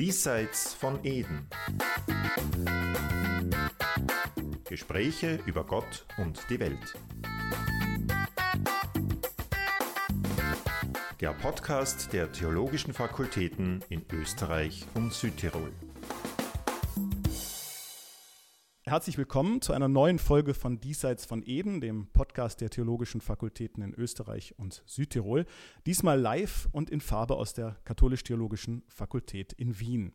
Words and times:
Diesseits 0.00 0.72
von 0.72 1.04
Eden. 1.04 1.46
Gespräche 4.66 5.40
über 5.44 5.62
Gott 5.64 6.06
und 6.16 6.42
die 6.48 6.58
Welt. 6.58 6.96
Der 11.20 11.34
Podcast 11.34 12.14
der 12.14 12.32
Theologischen 12.32 12.94
Fakultäten 12.94 13.84
in 13.90 14.02
Österreich 14.10 14.86
und 14.94 15.12
Südtirol. 15.12 15.70
Herzlich 18.90 19.18
willkommen 19.18 19.62
zu 19.62 19.72
einer 19.72 19.86
neuen 19.86 20.18
Folge 20.18 20.52
von 20.52 20.80
Diesseits 20.80 21.24
von 21.24 21.44
Eden, 21.46 21.80
dem 21.80 22.08
Podcast 22.08 22.60
der 22.60 22.70
Theologischen 22.70 23.20
Fakultäten 23.20 23.84
in 23.84 23.94
Österreich 23.94 24.58
und 24.58 24.82
Südtirol. 24.84 25.46
Diesmal 25.86 26.18
live 26.18 26.68
und 26.72 26.90
in 26.90 27.00
Farbe 27.00 27.36
aus 27.36 27.54
der 27.54 27.76
Katholisch-Theologischen 27.84 28.82
Fakultät 28.88 29.52
in 29.52 29.78
Wien. 29.78 30.12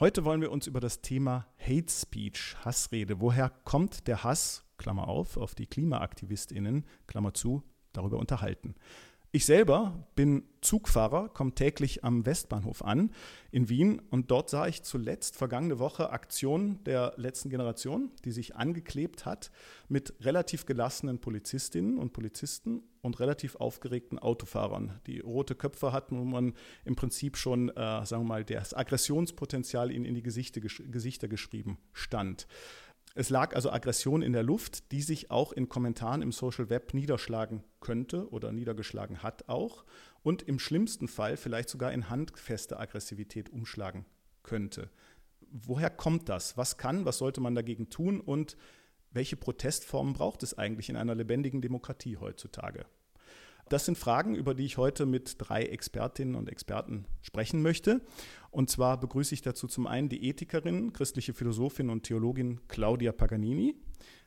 Heute 0.00 0.24
wollen 0.24 0.40
wir 0.40 0.50
uns 0.50 0.66
über 0.66 0.80
das 0.80 1.02
Thema 1.02 1.46
Hate 1.56 1.88
Speech, 1.88 2.56
Hassrede, 2.64 3.20
woher 3.20 3.48
kommt 3.48 4.08
der 4.08 4.24
Hass, 4.24 4.64
Klammer 4.76 5.06
auf, 5.06 5.36
auf 5.36 5.54
die 5.54 5.68
KlimaaktivistInnen, 5.68 6.86
Klammer 7.06 7.32
zu, 7.32 7.62
darüber 7.92 8.18
unterhalten. 8.18 8.74
Ich 9.32 9.46
selber 9.46 10.08
bin 10.16 10.42
Zugfahrer, 10.60 11.28
komme 11.28 11.54
täglich 11.54 12.02
am 12.02 12.26
Westbahnhof 12.26 12.82
an 12.82 13.12
in 13.52 13.68
Wien 13.68 14.02
und 14.10 14.32
dort 14.32 14.50
sah 14.50 14.66
ich 14.66 14.82
zuletzt 14.82 15.36
vergangene 15.36 15.78
Woche 15.78 16.10
Aktionen 16.10 16.82
der 16.82 17.12
letzten 17.16 17.48
Generation, 17.48 18.10
die 18.24 18.32
sich 18.32 18.56
angeklebt 18.56 19.26
hat 19.26 19.52
mit 19.88 20.14
relativ 20.22 20.66
gelassenen 20.66 21.20
Polizistinnen 21.20 21.96
und 21.96 22.12
Polizisten 22.12 22.82
und 23.02 23.20
relativ 23.20 23.54
aufgeregten 23.54 24.18
Autofahrern, 24.18 24.98
die 25.06 25.20
rote 25.20 25.54
Köpfe 25.54 25.92
hatten, 25.92 26.18
wo 26.18 26.24
man 26.24 26.54
im 26.84 26.96
Prinzip 26.96 27.36
schon, 27.36 27.68
äh, 27.68 27.74
sagen 28.04 28.24
wir 28.24 28.28
mal, 28.28 28.44
das 28.44 28.74
Aggressionspotenzial 28.74 29.92
ihnen 29.92 30.06
in 30.06 30.16
die 30.16 30.24
Gesichter, 30.24 30.60
Gesichter 30.60 31.28
geschrieben 31.28 31.78
stand. 31.92 32.48
Es 33.14 33.28
lag 33.28 33.54
also 33.56 33.70
Aggression 33.70 34.22
in 34.22 34.32
der 34.32 34.44
Luft, 34.44 34.92
die 34.92 35.02
sich 35.02 35.30
auch 35.30 35.52
in 35.52 35.68
Kommentaren 35.68 36.22
im 36.22 36.30
Social 36.30 36.70
Web 36.70 36.94
niederschlagen 36.94 37.64
könnte 37.80 38.30
oder 38.30 38.52
niedergeschlagen 38.52 39.22
hat 39.22 39.48
auch 39.48 39.84
und 40.22 40.42
im 40.42 40.58
schlimmsten 40.58 41.08
Fall 41.08 41.36
vielleicht 41.36 41.68
sogar 41.68 41.92
in 41.92 42.08
handfeste 42.08 42.78
Aggressivität 42.78 43.50
umschlagen 43.50 44.06
könnte. 44.42 44.90
Woher 45.50 45.90
kommt 45.90 46.28
das? 46.28 46.56
Was 46.56 46.78
kann, 46.78 47.04
was 47.04 47.18
sollte 47.18 47.40
man 47.40 47.56
dagegen 47.56 47.90
tun 47.90 48.20
und 48.20 48.56
welche 49.10 49.36
Protestformen 49.36 50.14
braucht 50.14 50.44
es 50.44 50.56
eigentlich 50.56 50.88
in 50.88 50.96
einer 50.96 51.16
lebendigen 51.16 51.60
Demokratie 51.60 52.16
heutzutage? 52.16 52.86
Das 53.70 53.84
sind 53.84 53.96
Fragen, 53.96 54.34
über 54.34 54.52
die 54.52 54.64
ich 54.64 54.78
heute 54.78 55.06
mit 55.06 55.36
drei 55.38 55.62
Expertinnen 55.62 56.34
und 56.34 56.48
Experten 56.48 57.06
sprechen 57.22 57.62
möchte. 57.62 58.00
Und 58.50 58.68
zwar 58.68 58.98
begrüße 58.98 59.32
ich 59.32 59.42
dazu 59.42 59.68
zum 59.68 59.86
einen 59.86 60.08
die 60.08 60.28
Ethikerin, 60.28 60.92
christliche 60.92 61.34
Philosophin 61.34 61.88
und 61.88 62.02
Theologin 62.02 62.60
Claudia 62.66 63.12
Paganini. 63.12 63.76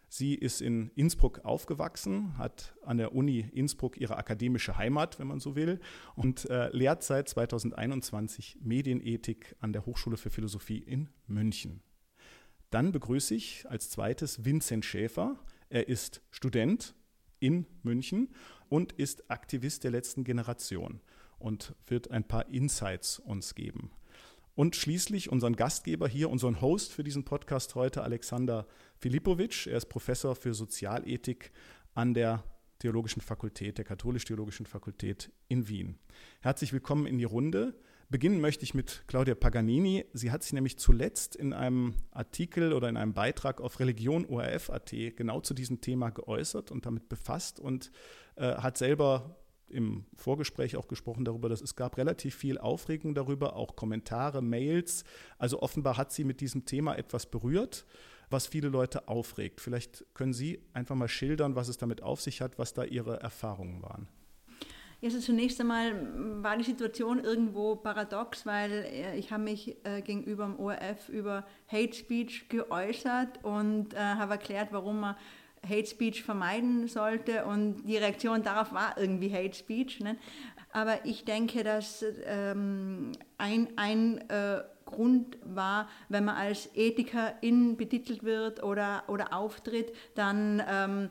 Sie 0.07 0.33
ist 0.33 0.61
in 0.61 0.91
Innsbruck 0.95 1.43
aufgewachsen, 1.43 2.37
hat 2.37 2.73
an 2.85 2.97
der 2.97 3.13
Uni 3.13 3.39
Innsbruck 3.51 3.97
ihre 3.97 4.15
akademische 4.15 4.77
Heimat, 4.77 5.19
wenn 5.19 5.27
man 5.27 5.41
so 5.41 5.57
will, 5.57 5.81
und 6.15 6.49
äh, 6.49 6.69
lehrt 6.69 7.03
seit 7.03 7.27
2021 7.27 8.59
Medienethik 8.61 9.57
an 9.59 9.73
der 9.73 9.85
Hochschule 9.85 10.15
für 10.15 10.29
Philosophie 10.29 10.77
in 10.77 11.09
München. 11.27 11.81
Dann 12.69 12.93
begrüße 12.93 13.35
ich 13.35 13.65
als 13.67 13.89
zweites 13.89 14.45
Vincent 14.45 14.85
Schäfer. 14.85 15.37
Er 15.67 15.89
ist 15.89 16.21
Student 16.31 16.95
in 17.43 17.65
München 17.83 18.29
und 18.73 18.91
ist 18.93 19.29
Aktivist 19.29 19.83
der 19.83 19.91
letzten 19.91 20.23
Generation 20.23 20.99
und 21.37 21.75
wird 21.85 22.09
ein 22.09 22.27
paar 22.27 22.49
Insights 22.49 23.19
uns 23.19 23.53
geben. 23.53 23.91
Und 24.55 24.75
schließlich 24.75 25.31
unseren 25.31 25.55
Gastgeber 25.55 26.07
hier, 26.07 26.31
unseren 26.31 26.59
Host 26.59 26.91
für 26.91 27.03
diesen 27.03 27.23
Podcast 27.23 27.75
heute, 27.75 28.01
Alexander 28.01 28.65
Filipovic. 28.97 29.67
Er 29.67 29.77
ist 29.77 29.89
Professor 29.89 30.35
für 30.35 30.55
Sozialethik 30.55 31.51
an 31.93 32.15
der 32.15 32.43
Theologischen 32.79 33.21
Fakultät, 33.21 33.77
der 33.77 33.85
Katholisch-Theologischen 33.85 34.65
Fakultät 34.65 35.31
in 35.49 35.67
Wien. 35.67 35.99
Herzlich 36.41 36.73
willkommen 36.73 37.05
in 37.05 37.19
die 37.19 37.25
Runde. 37.25 37.75
Beginnen 38.09 38.41
möchte 38.41 38.63
ich 38.63 38.73
mit 38.73 39.03
Claudia 39.07 39.35
Paganini. 39.35 40.05
Sie 40.13 40.31
hat 40.31 40.43
sich 40.43 40.53
nämlich 40.53 40.77
zuletzt 40.77 41.35
in 41.35 41.53
einem 41.53 41.95
Artikel 42.11 42.73
oder 42.73 42.89
in 42.89 42.97
einem 42.97 43.13
Beitrag 43.13 43.61
auf 43.61 43.79
Religion 43.79 44.25
ORF.at 44.25 44.91
genau 45.15 45.41
zu 45.41 45.53
diesem 45.53 45.81
Thema 45.81 46.09
geäußert 46.09 46.71
und 46.71 46.85
damit 46.85 47.09
befasst 47.09 47.59
und 47.59 47.91
äh, 48.35 48.55
hat 48.55 48.77
selber 48.77 49.37
im 49.69 50.05
Vorgespräch 50.15 50.75
auch 50.75 50.87
gesprochen 50.87 51.25
darüber, 51.25 51.49
dass 51.49 51.61
es 51.61 51.75
gab 51.75 51.97
relativ 51.97 52.35
viel 52.35 52.57
Aufregung 52.57 53.15
darüber, 53.15 53.55
auch 53.55 53.75
Kommentare, 53.75 54.41
Mails. 54.41 55.03
Also 55.37 55.61
offenbar 55.61 55.97
hat 55.97 56.11
sie 56.11 56.23
mit 56.23 56.41
diesem 56.41 56.65
Thema 56.65 56.95
etwas 56.95 57.25
berührt, 57.25 57.85
was 58.29 58.47
viele 58.47 58.69
Leute 58.69 59.07
aufregt. 59.07 59.61
Vielleicht 59.61 60.05
können 60.13 60.33
Sie 60.33 60.61
einfach 60.73 60.95
mal 60.95 61.07
schildern, 61.07 61.55
was 61.55 61.67
es 61.67 61.77
damit 61.77 62.03
auf 62.03 62.21
sich 62.21 62.41
hat, 62.41 62.57
was 62.59 62.73
da 62.73 62.83
Ihre 62.83 63.19
Erfahrungen 63.19 63.81
waren. 63.81 64.07
Also 65.03 65.19
zunächst 65.19 65.59
einmal 65.59 65.93
war 66.41 66.55
die 66.55 66.63
Situation 66.63 67.21
irgendwo 67.21 67.75
paradox, 67.75 68.45
weil 68.45 68.71
äh, 68.71 69.17
ich 69.17 69.31
habe 69.31 69.43
mich 69.43 69.75
äh, 69.83 70.01
gegenüber 70.01 70.45
dem 70.45 70.57
ORF 70.57 71.09
über 71.09 71.45
Hate 71.67 71.93
Speech 71.93 72.47
geäußert 72.47 73.43
und 73.43 73.93
äh, 73.93 73.97
habe 73.97 74.33
erklärt, 74.33 74.69
warum 74.71 75.01
man 75.01 75.15
Hate 75.67 75.87
Speech 75.87 76.23
vermeiden 76.23 76.87
sollte 76.87 77.45
und 77.45 77.83
die 77.83 77.97
Reaktion 77.97 78.43
darauf 78.43 78.71
war 78.73 78.97
irgendwie 78.97 79.33
Hate 79.33 79.53
Speech. 79.53 79.99
Ne? 79.99 80.17
Aber 80.71 81.05
ich 81.05 81.25
denke, 81.25 81.63
dass 81.63 82.05
ähm, 82.25 83.11
ein, 83.37 83.67
ein 83.75 84.29
äh, 84.29 84.61
Grund 84.85 85.37
war, 85.43 85.89
wenn 86.07 86.25
man 86.25 86.35
als 86.35 86.69
Ethikerin 86.75 87.75
betitelt 87.75 88.23
wird 88.23 88.63
oder, 88.63 89.03
oder 89.07 89.33
auftritt, 89.33 89.93
dann... 90.15 90.63
Ähm, 90.65 91.09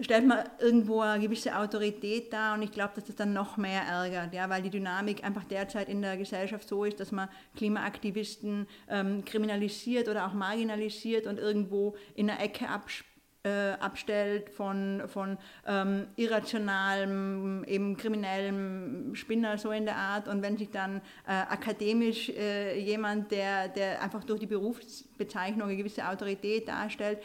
stellt 0.00 0.26
man 0.26 0.48
irgendwo 0.58 1.00
eine 1.00 1.22
gewisse 1.22 1.56
Autorität 1.56 2.32
dar 2.32 2.54
und 2.54 2.62
ich 2.62 2.72
glaube, 2.72 2.92
dass 2.94 3.04
das 3.04 3.16
dann 3.16 3.32
noch 3.32 3.56
mehr 3.56 3.82
ärgert, 3.82 4.32
ja, 4.32 4.48
weil 4.48 4.62
die 4.62 4.70
Dynamik 4.70 5.22
einfach 5.22 5.44
derzeit 5.44 5.88
in 5.88 6.00
der 6.00 6.16
Gesellschaft 6.16 6.66
so 6.68 6.84
ist, 6.84 6.98
dass 7.00 7.12
man 7.12 7.28
Klimaaktivisten 7.56 8.66
ähm, 8.88 9.24
kriminalisiert 9.24 10.08
oder 10.08 10.26
auch 10.26 10.32
marginalisiert 10.32 11.26
und 11.26 11.38
irgendwo 11.38 11.94
in 12.14 12.30
einer 12.30 12.40
Ecke 12.40 12.68
abspielt 12.68 13.12
äh, 13.44 13.72
abstellt 13.80 14.50
von, 14.50 15.02
von 15.08 15.36
ähm, 15.66 16.06
irrationalem, 16.14 17.64
eben 17.64 17.96
kriminellem 17.96 19.16
Spinner, 19.16 19.58
so 19.58 19.72
in 19.72 19.84
der 19.84 19.96
Art. 19.96 20.28
Und 20.28 20.42
wenn 20.42 20.56
sich 20.56 20.70
dann 20.70 20.98
äh, 21.26 21.32
akademisch 21.32 22.28
äh, 22.28 22.78
jemand, 22.78 23.32
der, 23.32 23.66
der 23.66 24.00
einfach 24.00 24.22
durch 24.22 24.38
die 24.38 24.46
Berufsbezeichnung 24.46 25.68
eine 25.68 25.76
gewisse 25.76 26.08
Autorität 26.08 26.68
darstellt, 26.68 27.18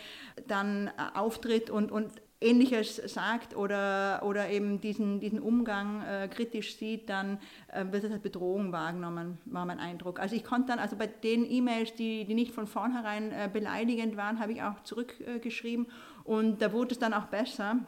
dann 0.47 0.87
äh, 0.87 0.91
auftritt 1.13 1.69
und, 1.69 1.91
und 1.91 2.11
Ähnliches 2.39 2.97
sagt 2.97 3.55
oder, 3.55 4.21
oder 4.23 4.49
eben 4.49 4.79
diesen, 4.79 5.19
diesen 5.19 5.39
Umgang 5.39 6.03
äh, 6.03 6.27
kritisch 6.27 6.77
sieht, 6.77 7.09
dann 7.09 7.39
äh, 7.67 7.85
wird 7.89 8.03
es 8.03 8.11
als 8.11 8.21
Bedrohung 8.21 8.71
wahrgenommen, 8.71 9.39
war 9.45 9.65
mein 9.65 9.79
Eindruck. 9.79 10.19
Also 10.19 10.35
ich 10.35 10.43
konnte 10.43 10.67
dann, 10.67 10.79
also 10.79 10.95
bei 10.95 11.07
den 11.07 11.49
E-Mails, 11.49 11.95
die, 11.95 12.25
die 12.25 12.35
nicht 12.35 12.53
von 12.53 12.67
vornherein 12.67 13.31
äh, 13.31 13.49
beleidigend 13.51 14.17
waren, 14.17 14.39
habe 14.39 14.51
ich 14.51 14.61
auch 14.61 14.83
zurückgeschrieben 14.83 15.87
und 16.23 16.61
da 16.61 16.71
wurde 16.73 16.91
es 16.91 16.99
dann 16.99 17.13
auch 17.13 17.25
besser. 17.25 17.79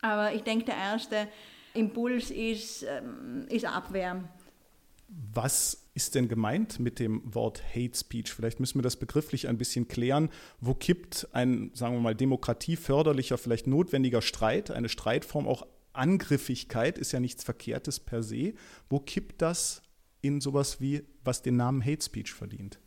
Aber 0.00 0.32
ich 0.32 0.42
denke, 0.44 0.64
der 0.64 0.76
erste 0.76 1.28
Impuls 1.74 2.30
ist, 2.30 2.84
ähm, 2.84 3.46
ist 3.50 3.66
Abwehr. 3.66 4.24
Was 5.32 5.87
ist 5.98 6.14
denn 6.14 6.28
gemeint 6.28 6.78
mit 6.78 7.00
dem 7.00 7.20
Wort 7.24 7.60
Hate 7.74 7.98
Speech? 7.98 8.32
Vielleicht 8.32 8.60
müssen 8.60 8.78
wir 8.78 8.84
das 8.84 8.94
begrifflich 8.94 9.48
ein 9.48 9.58
bisschen 9.58 9.88
klären. 9.88 10.30
Wo 10.60 10.72
kippt 10.72 11.26
ein, 11.32 11.72
sagen 11.74 11.96
wir 11.96 12.00
mal, 12.00 12.14
demokratieförderlicher, 12.14 13.36
vielleicht 13.36 13.66
notwendiger 13.66 14.22
Streit, 14.22 14.70
eine 14.70 14.88
Streitform, 14.88 15.48
auch 15.48 15.66
Angriffigkeit, 15.94 16.98
ist 16.98 17.10
ja 17.10 17.18
nichts 17.18 17.42
Verkehrtes 17.42 17.98
per 17.98 18.22
se. 18.22 18.54
Wo 18.88 19.00
kippt 19.00 19.42
das 19.42 19.82
in 20.20 20.40
sowas 20.40 20.80
wie, 20.80 21.02
was 21.24 21.42
den 21.42 21.56
Namen 21.56 21.84
Hate 21.84 22.04
Speech 22.04 22.32
verdient? 22.32 22.78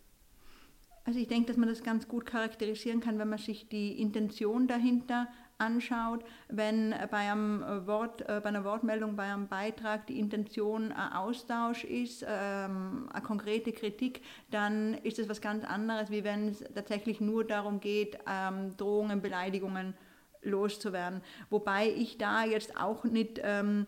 Also 1.03 1.19
ich 1.19 1.27
denke, 1.27 1.47
dass 1.47 1.57
man 1.57 1.67
das 1.67 1.83
ganz 1.83 2.07
gut 2.07 2.25
charakterisieren 2.25 3.01
kann, 3.01 3.19
wenn 3.19 3.27
man 3.27 3.39
sich 3.39 3.67
die 3.67 3.99
Intention 3.99 4.69
dahinter 4.69 5.27
anschaut, 5.61 6.25
wenn 6.49 6.93
bei, 7.11 7.31
einem 7.31 7.63
Wort, 7.85 8.21
äh, 8.21 8.41
bei 8.41 8.49
einer 8.49 8.63
Wortmeldung, 8.63 9.15
bei 9.15 9.31
einem 9.31 9.47
Beitrag 9.47 10.07
die 10.07 10.19
Intention 10.19 10.91
ein 10.91 11.13
Austausch 11.13 11.83
ist, 11.83 12.25
ähm, 12.27 13.09
eine 13.13 13.23
konkrete 13.23 13.71
Kritik, 13.71 14.21
dann 14.49 14.95
ist 14.95 15.19
es 15.19 15.29
was 15.29 15.39
ganz 15.39 15.63
anderes, 15.63 16.09
wie 16.09 16.23
wenn 16.23 16.49
es 16.49 16.63
tatsächlich 16.73 17.21
nur 17.21 17.45
darum 17.45 17.79
geht, 17.79 18.17
ähm, 18.27 18.75
Drohungen, 18.77 19.21
Beleidigungen 19.21 19.93
loszuwerden. 20.41 21.21
Wobei 21.49 21.89
ich 21.89 22.17
da 22.17 22.43
jetzt 22.43 22.77
auch 22.77 23.03
nicht 23.03 23.39
ähm, 23.43 23.85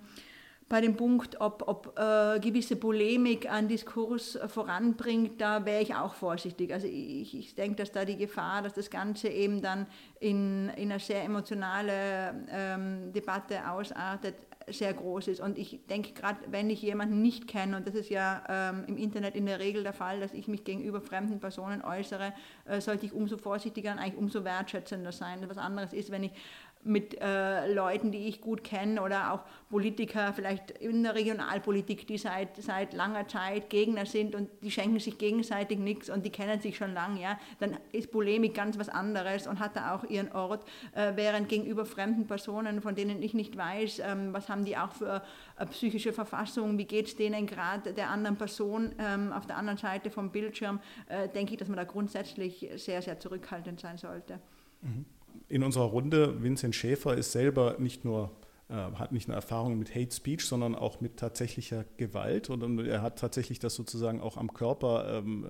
bei 0.70 0.82
dem 0.82 0.96
Punkt, 0.96 1.40
ob, 1.40 1.68
ob 1.68 2.00
äh, 2.00 2.40
gewisse 2.40 2.76
Polemik 2.76 3.52
an 3.52 3.68
Diskurs 3.68 4.36
äh, 4.36 4.48
voranbringt, 4.48 5.40
da 5.40 5.66
wäre 5.66 5.82
ich 5.82 5.94
auch 5.96 6.14
vorsichtig. 6.14 6.74
Also 6.74 6.88
ich, 6.88 7.38
ich 7.38 7.56
denke, 7.56 7.76
dass 7.76 7.92
da 7.92 8.06
die 8.06 8.18
Gefahr, 8.18 8.62
dass 8.62 8.74
das 8.74 8.90
Ganze 8.90 9.30
eben 9.30 9.62
dann 9.62 9.88
in, 10.20 10.70
in 10.70 10.92
eine 10.92 11.00
sehr 11.00 11.24
emotionale 11.24 12.46
ähm, 12.50 13.12
Debatte 13.14 13.70
ausartet, 13.70 14.36
sehr 14.68 14.94
groß 14.94 15.28
ist. 15.28 15.42
Und 15.42 15.58
ich 15.58 15.86
denke, 15.90 16.14
gerade 16.14 16.40
wenn 16.50 16.70
ich 16.70 16.82
jemanden 16.82 17.22
nicht 17.22 17.48
kenne, 17.48 17.78
und 17.78 17.88
das 17.88 17.96
ist 17.96 18.10
ja 18.10 18.44
ähm, 18.48 18.86
im 18.88 18.98
Internet 18.98 19.36
in 19.36 19.46
der 19.46 19.60
Regel 19.60 19.84
der 19.84 19.94
Fall, 19.94 20.20
dass 20.20 20.34
ich 20.34 20.48
mich 20.48 20.64
gegenüber 20.64 21.02
fremden 21.02 21.40
Personen 21.40 21.82
äußere, 21.84 22.34
äh, 22.66 22.82
sollte 22.82 23.06
ich 23.06 23.14
umso 23.14 23.38
vorsichtiger 23.38 23.92
und 23.92 24.00
eigentlich 24.00 24.18
umso 24.18 24.44
wertschätzender 24.44 25.12
sein. 25.12 25.40
Was 25.48 25.58
anderes 25.58 25.94
ist, 25.94 26.12
wenn 26.12 26.24
ich 26.24 26.32
mit 26.86 27.20
äh, 27.22 27.72
Leuten, 27.74 28.12
die 28.12 28.28
ich 28.28 28.42
gut 28.42 28.64
kenne 28.64 29.02
oder 29.02 29.34
auch 29.34 29.42
Politiker, 29.70 30.34
vielleicht 30.34 30.72
in 30.72 31.04
der 31.04 31.16
Regionalpolitik, 31.16 32.06
die 32.08 32.18
seit, 32.18 32.62
seit 32.62 32.94
langer 32.94 33.28
Zeit 33.28 33.70
Gegner 33.70 34.06
sind 34.06 34.36
und 34.36 34.50
die 34.62 34.72
schenken 34.72 35.00
sich 35.00 35.18
gegenseitig 35.18 35.80
nichts 35.80 36.10
und 36.10 36.26
die 36.26 36.30
kennen 36.30 36.62
sich 36.62 36.78
schon 36.78 36.94
lange, 36.94 37.22
ja, 37.22 37.40
dann 37.60 37.78
ist 37.92 38.12
Polemik 38.12 38.54
ganz 38.54 38.78
was 38.78 38.90
anderes 38.90 39.48
und 39.48 39.60
hat 39.60 39.76
da 39.76 39.96
auch 39.96 40.04
ihren 40.04 40.32
Ort, 40.32 40.64
äh, 40.94 41.14
während 41.16 41.50
gegenüber 41.50 41.86
fremden 41.86 42.28
Personen, 42.28 42.82
von 42.82 42.96
denen 42.96 43.22
ich 43.22 43.34
nicht 43.34 43.58
weiß, 43.58 44.00
ähm, 44.00 44.34
was 44.34 44.50
haben 44.50 44.66
die 44.66 44.78
auch 44.78 44.92
für 44.92 45.24
äh, 45.58 45.66
psychische 45.68 46.14
Verfassung, 46.14 46.78
wie 46.78 46.86
geht 46.86 47.08
es 47.08 47.16
denen 47.16 47.48
gerade 47.48 47.94
der 47.94 48.10
anderen 48.10 48.38
Person 48.38 48.94
ähm, 49.00 49.32
auf 49.32 49.48
der 49.48 49.58
anderen 49.58 49.78
Seite 49.78 50.12
vom 50.12 50.32
Bildschirm, 50.32 50.80
äh, 51.08 51.28
denke 51.30 51.54
ich, 51.54 51.58
dass 51.58 51.68
man 51.68 51.78
da 51.78 51.84
grundsätzlich 51.84 52.70
sehr, 52.76 53.02
sehr 53.02 53.20
zurückhaltend 53.20 53.80
sein 53.80 53.98
sollte. 53.98 54.40
Mhm 54.82 55.06
in 55.50 55.64
unserer 55.64 55.86
Runde, 55.86 56.42
Vincent 56.42 56.76
Schäfer 56.76 57.16
ist 57.16 57.32
selber 57.32 57.76
nicht 57.80 58.06
nur 58.06 58.32
äh, 58.70 58.76
hat 58.76 59.12
nicht 59.12 59.28
nur 59.28 59.36
Erfahrung 59.36 59.78
mit 59.78 59.94
Hate 59.94 60.16
Speech, 60.16 60.46
sondern 60.46 60.74
auch 60.74 61.02
mit 61.02 61.18
tatsächlicher 61.18 61.86
Gewalt. 61.98 62.50
Und 62.50 62.80
er 62.80 63.02
hat 63.02 63.20
tatsächlich 63.20 63.60
das 63.60 63.76
sozusagen 63.76 64.22
auch 64.22 64.38
am 64.38 64.54
Körper 64.54 65.20
ähm, 65.20 65.46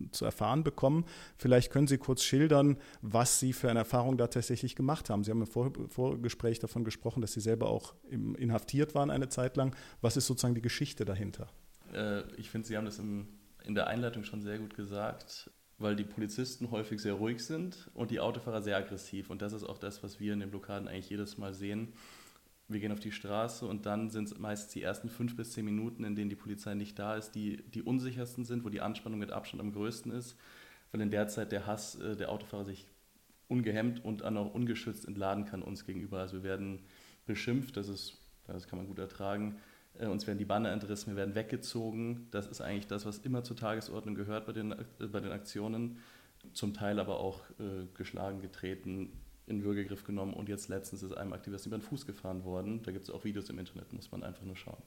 äh, 0.00 0.10
zu 0.10 0.24
erfahren 0.24 0.62
bekommen. 0.62 1.04
Vielleicht 1.36 1.72
können 1.72 1.86
Sie 1.86 1.98
kurz 1.98 2.22
schildern, 2.22 2.78
was 3.02 3.40
Sie 3.40 3.52
für 3.52 3.68
eine 3.68 3.80
Erfahrung 3.80 4.16
da 4.16 4.28
tatsächlich 4.28 4.76
gemacht 4.76 5.10
haben. 5.10 5.24
Sie 5.24 5.30
haben 5.30 5.40
im 5.40 5.46
Vor 5.46 5.72
Vorgespräch 5.88 6.60
davon 6.60 6.84
gesprochen, 6.84 7.20
dass 7.20 7.32
Sie 7.32 7.40
selber 7.40 7.68
auch 7.68 7.94
im, 8.08 8.36
inhaftiert 8.36 8.94
waren 8.94 9.10
eine 9.10 9.28
Zeit 9.28 9.56
lang. 9.56 9.74
Was 10.00 10.16
ist 10.16 10.26
sozusagen 10.26 10.54
die 10.54 10.62
Geschichte 10.62 11.04
dahinter? 11.04 11.48
Äh, 11.92 12.22
ich 12.36 12.48
finde, 12.48 12.68
Sie 12.68 12.76
haben 12.76 12.84
das 12.84 12.98
im, 12.98 13.26
in 13.64 13.74
der 13.74 13.88
Einleitung 13.88 14.24
schon 14.24 14.40
sehr 14.40 14.58
gut 14.58 14.74
gesagt 14.76 15.50
weil 15.82 15.96
die 15.96 16.04
Polizisten 16.04 16.70
häufig 16.70 17.00
sehr 17.00 17.14
ruhig 17.14 17.44
sind 17.44 17.90
und 17.94 18.10
die 18.10 18.20
Autofahrer 18.20 18.62
sehr 18.62 18.76
aggressiv. 18.76 19.30
Und 19.30 19.42
das 19.42 19.52
ist 19.52 19.64
auch 19.64 19.78
das, 19.78 20.02
was 20.02 20.20
wir 20.20 20.32
in 20.32 20.40
den 20.40 20.50
Blockaden 20.50 20.88
eigentlich 20.88 21.10
jedes 21.10 21.38
Mal 21.38 21.52
sehen. 21.52 21.92
Wir 22.68 22.80
gehen 22.80 22.92
auf 22.92 23.00
die 23.00 23.12
Straße 23.12 23.66
und 23.66 23.84
dann 23.86 24.08
sind 24.08 24.24
es 24.24 24.38
meist 24.38 24.74
die 24.74 24.82
ersten 24.82 25.08
fünf 25.08 25.36
bis 25.36 25.52
zehn 25.52 25.64
Minuten, 25.64 26.04
in 26.04 26.14
denen 26.14 26.30
die 26.30 26.36
Polizei 26.36 26.74
nicht 26.74 26.98
da 26.98 27.16
ist, 27.16 27.32
die 27.32 27.58
die 27.74 27.82
unsichersten 27.82 28.44
sind, 28.44 28.64
wo 28.64 28.68
die 28.68 28.80
Anspannung 28.80 29.18
mit 29.18 29.30
Abstand 29.30 29.60
am 29.60 29.72
größten 29.72 30.12
ist, 30.12 30.36
weil 30.90 31.00
in 31.00 31.10
der 31.10 31.28
Zeit 31.28 31.52
der 31.52 31.66
Hass 31.66 31.96
äh, 31.96 32.16
der 32.16 32.30
Autofahrer 32.30 32.64
sich 32.64 32.86
ungehemmt 33.48 34.02
und 34.04 34.24
auch 34.24 34.54
ungeschützt 34.54 35.06
entladen 35.06 35.44
kann 35.44 35.62
uns 35.62 35.84
gegenüber. 35.84 36.20
Also 36.20 36.36
wir 36.36 36.44
werden 36.44 36.80
beschimpft, 37.26 37.76
das, 37.76 37.88
ist, 37.88 38.16
das 38.46 38.66
kann 38.66 38.78
man 38.78 38.86
gut 38.86 38.98
ertragen. 38.98 39.56
Äh, 39.98 40.06
uns 40.06 40.26
werden 40.26 40.38
die 40.38 40.44
Banner 40.44 40.70
entrissen, 40.72 41.12
wir 41.12 41.16
werden 41.16 41.34
weggezogen. 41.34 42.28
Das 42.30 42.46
ist 42.46 42.60
eigentlich 42.60 42.86
das, 42.86 43.06
was 43.06 43.18
immer 43.18 43.44
zur 43.44 43.56
Tagesordnung 43.56 44.14
gehört 44.14 44.46
bei 44.46 44.52
den, 44.52 44.72
äh, 44.72 45.06
bei 45.10 45.20
den 45.20 45.32
Aktionen. 45.32 45.98
Zum 46.54 46.74
Teil 46.74 46.98
aber 46.98 47.20
auch 47.20 47.40
äh, 47.60 47.86
geschlagen, 47.94 48.40
getreten, 48.40 49.12
in 49.46 49.64
Würgegriff 49.64 50.04
genommen 50.04 50.34
und 50.34 50.48
jetzt 50.48 50.68
letztens 50.68 51.02
ist 51.02 51.12
einem 51.12 51.32
Aktivisten 51.32 51.70
über 51.70 51.78
den 51.78 51.82
Fuß 51.82 52.06
gefahren 52.06 52.44
worden. 52.44 52.82
Da 52.82 52.92
gibt 52.92 53.04
es 53.04 53.10
auch 53.10 53.24
Videos 53.24 53.48
im 53.50 53.58
Internet, 53.58 53.92
muss 53.92 54.10
man 54.10 54.22
einfach 54.22 54.44
nur 54.44 54.56
schauen. 54.56 54.82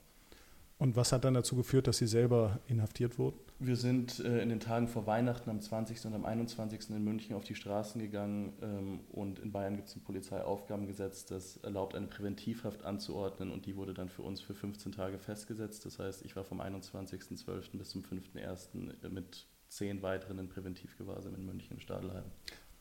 Und 0.77 0.97
was 0.97 1.13
hat 1.13 1.23
dann 1.23 1.33
dazu 1.33 1.55
geführt, 1.55 1.87
dass 1.87 1.97
Sie 1.97 2.07
selber 2.07 2.59
inhaftiert 2.67 3.17
wurden? 3.17 3.39
Wir 3.59 3.77
sind 3.77 4.19
äh, 4.19 4.41
in 4.41 4.49
den 4.49 4.59
Tagen 4.59 4.89
vor 4.89 5.07
Weihnachten 5.07 5.49
am 5.49 5.61
20. 5.61 6.05
und 6.05 6.13
am 6.13 6.25
21. 6.25 6.89
in 6.89 7.03
München 7.03 7.35
auf 7.35 7.45
die 7.45 7.55
Straßen 7.55 8.01
gegangen 8.01 8.51
ähm, 8.61 8.99
und 9.13 9.39
in 9.39 9.53
Bayern 9.53 9.77
gibt 9.77 9.87
es 9.87 9.95
ein 9.95 10.03
Polizeiaufgabengesetz, 10.03 11.25
das 11.25 11.57
erlaubt, 11.57 11.95
eine 11.95 12.07
Präventivhaft 12.07 12.83
anzuordnen 12.83 13.51
und 13.51 13.65
die 13.65 13.77
wurde 13.77 13.93
dann 13.93 14.09
für 14.09 14.23
uns 14.23 14.41
für 14.41 14.53
15 14.53 14.91
Tage 14.91 15.17
festgesetzt. 15.17 15.85
Das 15.85 15.99
heißt, 15.99 16.25
ich 16.25 16.35
war 16.35 16.43
vom 16.43 16.59
21.12. 16.59 17.77
bis 17.77 17.89
zum 17.89 18.01
5.1. 18.01 19.09
mit 19.09 19.47
zehn 19.69 20.01
weiteren 20.01 20.39
in 20.39 20.49
Präventivgewahrsam 20.49 21.35
in 21.35 21.45
München 21.45 21.73
im 21.73 21.79
Stadelheim. 21.79 22.25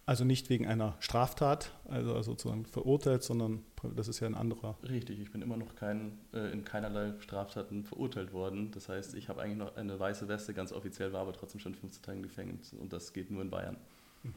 Also 0.06 0.24
nicht 0.24 0.50
wegen 0.50 0.66
einer 0.66 0.96
Straftat, 1.00 1.72
also 1.88 2.20
sozusagen 2.20 2.66
verurteilt, 2.66 3.22
sondern 3.22 3.62
das 3.96 4.06
ist 4.06 4.20
ja 4.20 4.26
ein 4.26 4.34
anderer. 4.34 4.76
Richtig, 4.86 5.18
ich 5.18 5.30
bin 5.30 5.40
immer 5.40 5.56
noch 5.56 5.74
kein, 5.76 6.18
äh, 6.34 6.52
in 6.52 6.62
keinerlei 6.62 7.14
Straftaten 7.20 7.84
verurteilt 7.84 8.34
worden. 8.34 8.70
Das 8.72 8.90
heißt, 8.90 9.14
ich 9.14 9.30
habe 9.30 9.40
eigentlich 9.40 9.58
noch 9.58 9.76
eine 9.76 9.98
weiße 9.98 10.28
Weste, 10.28 10.52
ganz 10.52 10.72
offiziell 10.72 11.12
war 11.14 11.22
aber 11.22 11.32
trotzdem 11.32 11.60
schon 11.60 11.74
15 11.74 12.02
Tage 12.02 12.18
im 12.18 12.22
Gefängnis 12.22 12.74
und 12.74 12.92
das 12.92 13.14
geht 13.14 13.30
nur 13.30 13.40
in 13.40 13.50
Bayern. 13.50 13.78
Mhm. 14.22 14.32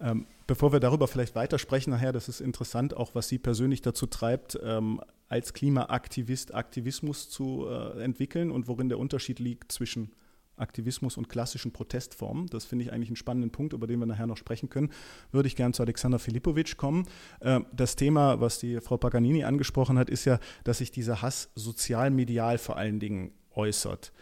Ähm, 0.00 0.26
bevor 0.46 0.72
wir 0.72 0.80
darüber 0.80 1.06
vielleicht 1.06 1.34
weitersprechen 1.34 1.90
nachher, 1.90 2.12
das 2.12 2.28
ist 2.28 2.40
interessant, 2.40 2.96
auch 2.96 3.14
was 3.14 3.28
Sie 3.28 3.38
persönlich 3.38 3.82
dazu 3.82 4.06
treibt, 4.06 4.58
ähm, 4.62 5.00
als 5.28 5.54
Klimaaktivist 5.54 6.54
Aktivismus 6.54 7.30
zu 7.30 7.66
äh, 7.68 8.02
entwickeln 8.02 8.50
und 8.50 8.68
worin 8.68 8.88
der 8.88 8.98
Unterschied 8.98 9.38
liegt 9.38 9.72
zwischen 9.72 10.12
Aktivismus 10.56 11.16
und 11.16 11.28
klassischen 11.28 11.72
Protestformen. 11.72 12.46
Das 12.46 12.64
finde 12.64 12.84
ich 12.84 12.92
eigentlich 12.92 13.08
einen 13.08 13.16
spannenden 13.16 13.50
Punkt, 13.50 13.72
über 13.72 13.86
den 13.86 13.98
wir 13.98 14.06
nachher 14.06 14.26
noch 14.26 14.36
sprechen 14.36 14.68
können. 14.68 14.90
Würde 15.30 15.46
ich 15.46 15.56
gerne 15.56 15.72
zu 15.72 15.82
Alexander 15.82 16.18
Filipovic 16.18 16.76
kommen. 16.76 17.06
Ähm, 17.40 17.66
das 17.72 17.96
Thema, 17.96 18.40
was 18.40 18.58
die 18.58 18.80
Frau 18.80 18.96
Paganini 18.96 19.44
angesprochen 19.44 19.98
hat, 19.98 20.10
ist 20.10 20.24
ja, 20.24 20.38
dass 20.64 20.78
sich 20.78 20.90
dieser 20.90 21.22
Hass 21.22 21.50
sozial-medial 21.54 22.58
vor 22.58 22.76
allen 22.76 23.00
Dingen 23.00 23.32
äußert. 23.54 24.12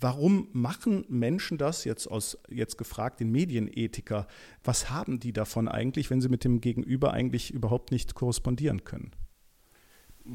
Warum 0.00 0.48
machen 0.52 1.04
Menschen 1.08 1.56
das 1.56 1.84
jetzt 1.84 2.08
aus 2.08 2.38
jetzt 2.48 2.76
gefragt 2.76 3.20
den 3.20 3.30
Medienethiker? 3.30 4.26
Was 4.62 4.90
haben 4.90 5.18
die 5.20 5.32
davon 5.32 5.68
eigentlich, 5.68 6.10
wenn 6.10 6.20
sie 6.20 6.28
mit 6.28 6.44
dem 6.44 6.60
Gegenüber 6.60 7.12
eigentlich 7.12 7.52
überhaupt 7.52 7.90
nicht 7.90 8.14
korrespondieren 8.14 8.84
können? 8.84 9.12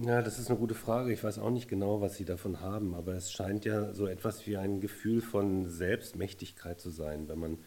Ja, 0.01 0.21
das 0.23 0.39
ist 0.39 0.49
eine 0.49 0.57
gute 0.57 0.73
Frage. 0.73 1.13
Ich 1.13 1.23
weiß 1.23 1.37
auch 1.39 1.51
nicht 1.51 1.67
genau, 1.69 2.01
was 2.01 2.15
Sie 2.17 2.25
davon 2.25 2.61
haben, 2.61 2.95
aber 2.95 3.13
es 3.13 3.31
scheint 3.31 3.63
ja 3.63 3.93
so 3.93 4.07
etwas 4.07 4.47
wie 4.47 4.57
ein 4.57 4.81
Gefühl 4.81 5.21
von 5.21 5.69
Selbstmächtigkeit 5.69 6.81
zu 6.81 6.89
sein, 6.89 7.27
wenn 7.29 7.37
man 7.39 7.57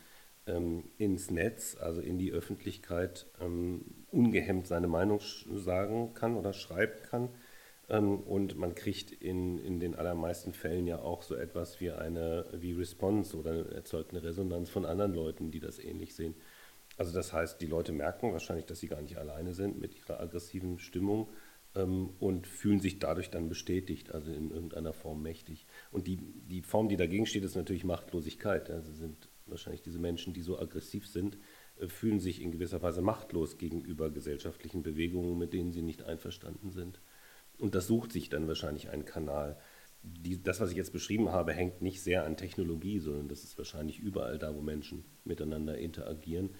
ähm, 0.46 0.84
ins 0.98 1.30
Netz, 1.30 1.76
also 1.80 2.00
in 2.00 2.18
die 2.18 2.32
Öffentlichkeit, 2.32 3.26
ähm, 3.40 3.84
ungehemmt 4.10 4.66
seine 4.66 4.88
Meinung 4.88 5.20
sagen 5.54 6.14
kann 6.14 6.36
oder 6.36 6.52
schreiben 6.52 7.00
kann. 7.08 7.28
Ähm, 7.88 8.18
und 8.20 8.56
man 8.58 8.74
kriegt 8.74 9.12
in, 9.12 9.58
in 9.58 9.78
den 9.78 9.94
allermeisten 9.94 10.52
Fällen 10.52 10.86
ja 10.88 10.98
auch 10.98 11.22
so 11.22 11.36
etwas 11.36 11.80
wie 11.80 11.92
eine 11.92 12.46
wie 12.54 12.72
Response 12.72 13.36
oder 13.36 13.70
erzeugt 13.72 14.10
eine 14.10 14.24
Resonanz 14.24 14.68
von 14.68 14.84
anderen 14.84 15.14
Leuten, 15.14 15.52
die 15.52 15.60
das 15.60 15.78
ähnlich 15.78 16.14
sehen. 16.16 16.34
Also 16.96 17.12
das 17.12 17.32
heißt, 17.32 17.60
die 17.60 17.66
Leute 17.66 17.92
merken 17.92 18.32
wahrscheinlich, 18.32 18.66
dass 18.66 18.80
sie 18.80 18.88
gar 18.88 19.02
nicht 19.02 19.16
alleine 19.18 19.54
sind 19.54 19.80
mit 19.80 19.96
ihrer 19.96 20.20
aggressiven 20.20 20.78
Stimmung 20.78 21.28
und 21.84 22.46
fühlen 22.46 22.80
sich 22.80 22.98
dadurch 22.98 23.30
dann 23.30 23.48
bestätigt, 23.48 24.14
also 24.14 24.32
in 24.32 24.50
irgendeiner 24.50 24.92
Form 24.92 25.22
mächtig. 25.22 25.66
Und 25.90 26.06
die, 26.06 26.16
die 26.16 26.62
Form, 26.62 26.88
die 26.88 26.96
dagegen 26.96 27.26
steht, 27.26 27.44
ist 27.44 27.56
natürlich 27.56 27.84
Machtlosigkeit. 27.84 28.70
Also 28.70 28.92
sind 28.92 29.28
wahrscheinlich 29.46 29.82
diese 29.82 29.98
Menschen, 29.98 30.32
die 30.32 30.42
so 30.42 30.58
aggressiv 30.58 31.06
sind, 31.06 31.38
äh, 31.78 31.88
fühlen 31.88 32.20
sich 32.20 32.42
in 32.42 32.50
gewisser 32.50 32.82
Weise 32.82 33.02
machtlos 33.02 33.58
gegenüber 33.58 34.10
gesellschaftlichen 34.10 34.82
Bewegungen, 34.82 35.38
mit 35.38 35.52
denen 35.52 35.72
sie 35.72 35.82
nicht 35.82 36.02
einverstanden 36.02 36.70
sind. 36.70 37.00
Und 37.58 37.74
das 37.74 37.86
sucht 37.86 38.12
sich 38.12 38.28
dann 38.28 38.48
wahrscheinlich 38.48 38.90
einen 38.90 39.04
Kanal. 39.04 39.58
Die, 40.02 40.42
das, 40.42 40.60
was 40.60 40.70
ich 40.70 40.76
jetzt 40.76 40.92
beschrieben 40.92 41.30
habe, 41.30 41.52
hängt 41.52 41.82
nicht 41.82 42.02
sehr 42.02 42.24
an 42.24 42.36
Technologie, 42.36 42.98
sondern 42.98 43.28
das 43.28 43.44
ist 43.44 43.58
wahrscheinlich 43.58 43.98
überall 43.98 44.38
da, 44.38 44.54
wo 44.54 44.60
Menschen 44.60 45.04
miteinander 45.24 45.78
interagieren, 45.78 46.50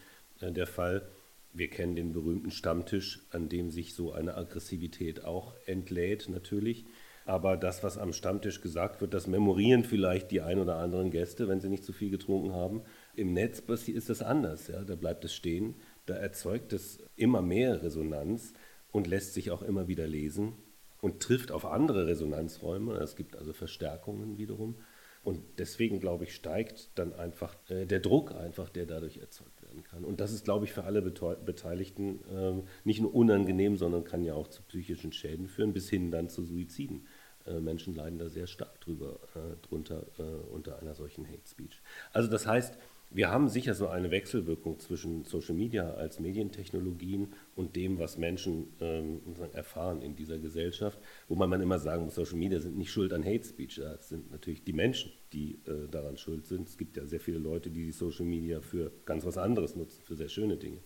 äh, 0.41 0.53
der 0.53 0.67
Fall. 0.67 1.09
Wir 1.57 1.71
kennen 1.71 1.97
den 1.97 2.13
berühmten 2.13 2.51
Stammtisch, 2.51 3.27
an 3.31 3.49
dem 3.49 3.71
sich 3.71 3.95
so 3.95 4.13
eine 4.13 4.37
Aggressivität 4.37 5.25
auch 5.25 5.55
entlädt 5.65 6.29
natürlich. 6.29 6.85
Aber 7.25 7.57
das, 7.57 7.83
was 7.83 7.97
am 7.97 8.13
Stammtisch 8.13 8.61
gesagt 8.61 9.01
wird, 9.01 9.15
das 9.15 9.27
memorieren 9.27 9.83
vielleicht 9.83 10.31
die 10.33 10.43
ein 10.43 10.59
oder 10.59 10.77
anderen 10.77 11.11
Gäste, 11.11 11.49
wenn 11.49 11.63
sie 11.63 11.71
nicht 11.71 11.83
zu 11.83 11.95
viel 11.95 12.11
getrunken 12.11 12.53
haben. 12.53 12.83
Im 13.15 13.33
Netz 13.33 13.61
ist 13.61 14.11
das 14.11 14.21
anders. 14.21 14.69
Ja? 14.69 14.85
Da 14.85 14.97
bleibt 14.97 15.25
es 15.25 15.35
stehen. 15.35 15.77
Da 16.05 16.15
erzeugt 16.15 16.75
es 16.75 17.03
immer 17.17 17.41
mehr 17.41 17.83
Resonanz 17.83 18.53
und 18.93 19.07
lässt 19.07 19.33
sich 19.33 19.51
auch 19.51 19.63
immer 19.63 19.89
wieder 19.89 20.07
lesen 20.07 20.53
und 21.01 21.21
trifft 21.21 21.53
auf 21.53 21.65
andere 21.65 22.07
Resonanzräume. 22.07 22.97
Es 22.99 23.17
gibt 23.17 23.35
also 23.35 23.55
Verstärkungen 23.55 24.37
wiederum. 24.37 24.77
Und 25.23 25.41
deswegen, 25.57 26.01
glaube 26.01 26.25
ich, 26.25 26.35
steigt 26.35 26.91
dann 26.99 27.15
einfach 27.15 27.57
äh, 27.71 27.87
der 27.87 28.01
Druck 28.01 28.35
einfach, 28.35 28.69
der 28.69 28.85
dadurch 28.85 29.17
erzeugt 29.17 29.56
werden 29.77 29.85
kann. 29.85 30.05
Und 30.05 30.21
das 30.21 30.33
ist, 30.33 30.45
glaube 30.45 30.65
ich, 30.65 30.73
für 30.73 30.85
alle 30.85 31.03
Beteiligten 31.03 32.21
äh, 32.31 32.63
nicht 32.85 33.01
nur 33.01 33.15
unangenehm, 33.15 33.77
sondern 33.77 34.05
kann 34.05 34.25
ja 34.25 34.35
auch 34.35 34.49
zu 34.49 34.63
psychischen 34.63 35.13
Schäden 35.13 35.49
führen, 35.49 35.73
bis 35.73 35.89
hin 35.89 36.11
dann 36.11 36.29
zu 36.29 36.43
Suiziden. 36.45 37.07
Äh, 37.47 37.61
Menschen 37.61 37.95
leiden 37.95 38.19
da 38.19 38.29
sehr 38.29 38.47
stark 38.47 38.81
drüber, 38.81 39.21
äh, 39.35 39.67
drunter 39.67 40.07
äh, 40.19 40.23
unter 40.53 40.79
einer 40.81 40.95
solchen 40.95 41.27
Hate 41.27 41.47
Speech. 41.47 41.81
Also 42.13 42.29
das 42.29 42.47
heißt, 42.47 42.79
wir 43.11 43.31
haben 43.31 43.49
sicher 43.49 43.75
so 43.75 43.89
eine 43.89 44.11
Wechselwirkung 44.11 44.79
zwischen 44.79 45.25
Social 45.25 45.55
Media 45.55 45.95
als 45.95 46.19
Medientechnologien 46.19 47.33
und 47.55 47.77
dem, 47.77 47.99
was 47.99 48.19
Menschen 48.19 48.75
ähm, 48.81 49.21
erfahren 49.53 50.03
in 50.03 50.17
dieser 50.17 50.39
Gesellschaft, 50.39 50.99
wo 51.29 51.35
man, 51.37 51.61
immer 51.61 51.79
sagen 51.79 52.05
muss, 52.05 52.17
Social 52.17 52.37
Media 52.37 52.61
sind 52.61 52.77
nicht 52.77 52.91
schuld 52.91 53.13
an 53.13 53.25
Hate 53.25 53.45
Speech, 53.45 53.77
das 53.77 54.09
sind 54.09 54.31
natürlich 54.31 54.65
die 54.65 54.73
Menschen, 54.73 55.13
die 55.33 55.61
äh, 55.67 55.89
daran 55.89 56.17
schuld 56.17 56.47
sind. 56.47 56.69
Es 56.69 56.77
gibt 56.77 56.97
ja 56.97 57.07
sehr 57.07 57.21
viele 57.21 57.39
Leute, 57.39 57.71
die 57.71 57.85
die 57.85 57.93
Social 57.93 58.27
Media 58.27 58.61
für 58.61 58.93
ganz 59.05 59.25
was 59.25 59.39
anderes 59.39 59.77
nutzen, 59.77 60.03
für 60.03 60.17
sehr 60.17 60.29
schöne 60.29 60.57
Dinge. 60.57 60.81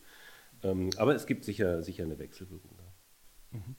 Ähm, 0.62 0.91
aber 0.99 1.15
es 1.15 1.27
gibt 1.27 1.45
sicher, 1.45 1.83
sicher 1.83 2.05
eine 2.05 2.19
Wechselwirkung 2.19 2.77
da. 2.77 3.59
Mhm. 3.59 3.77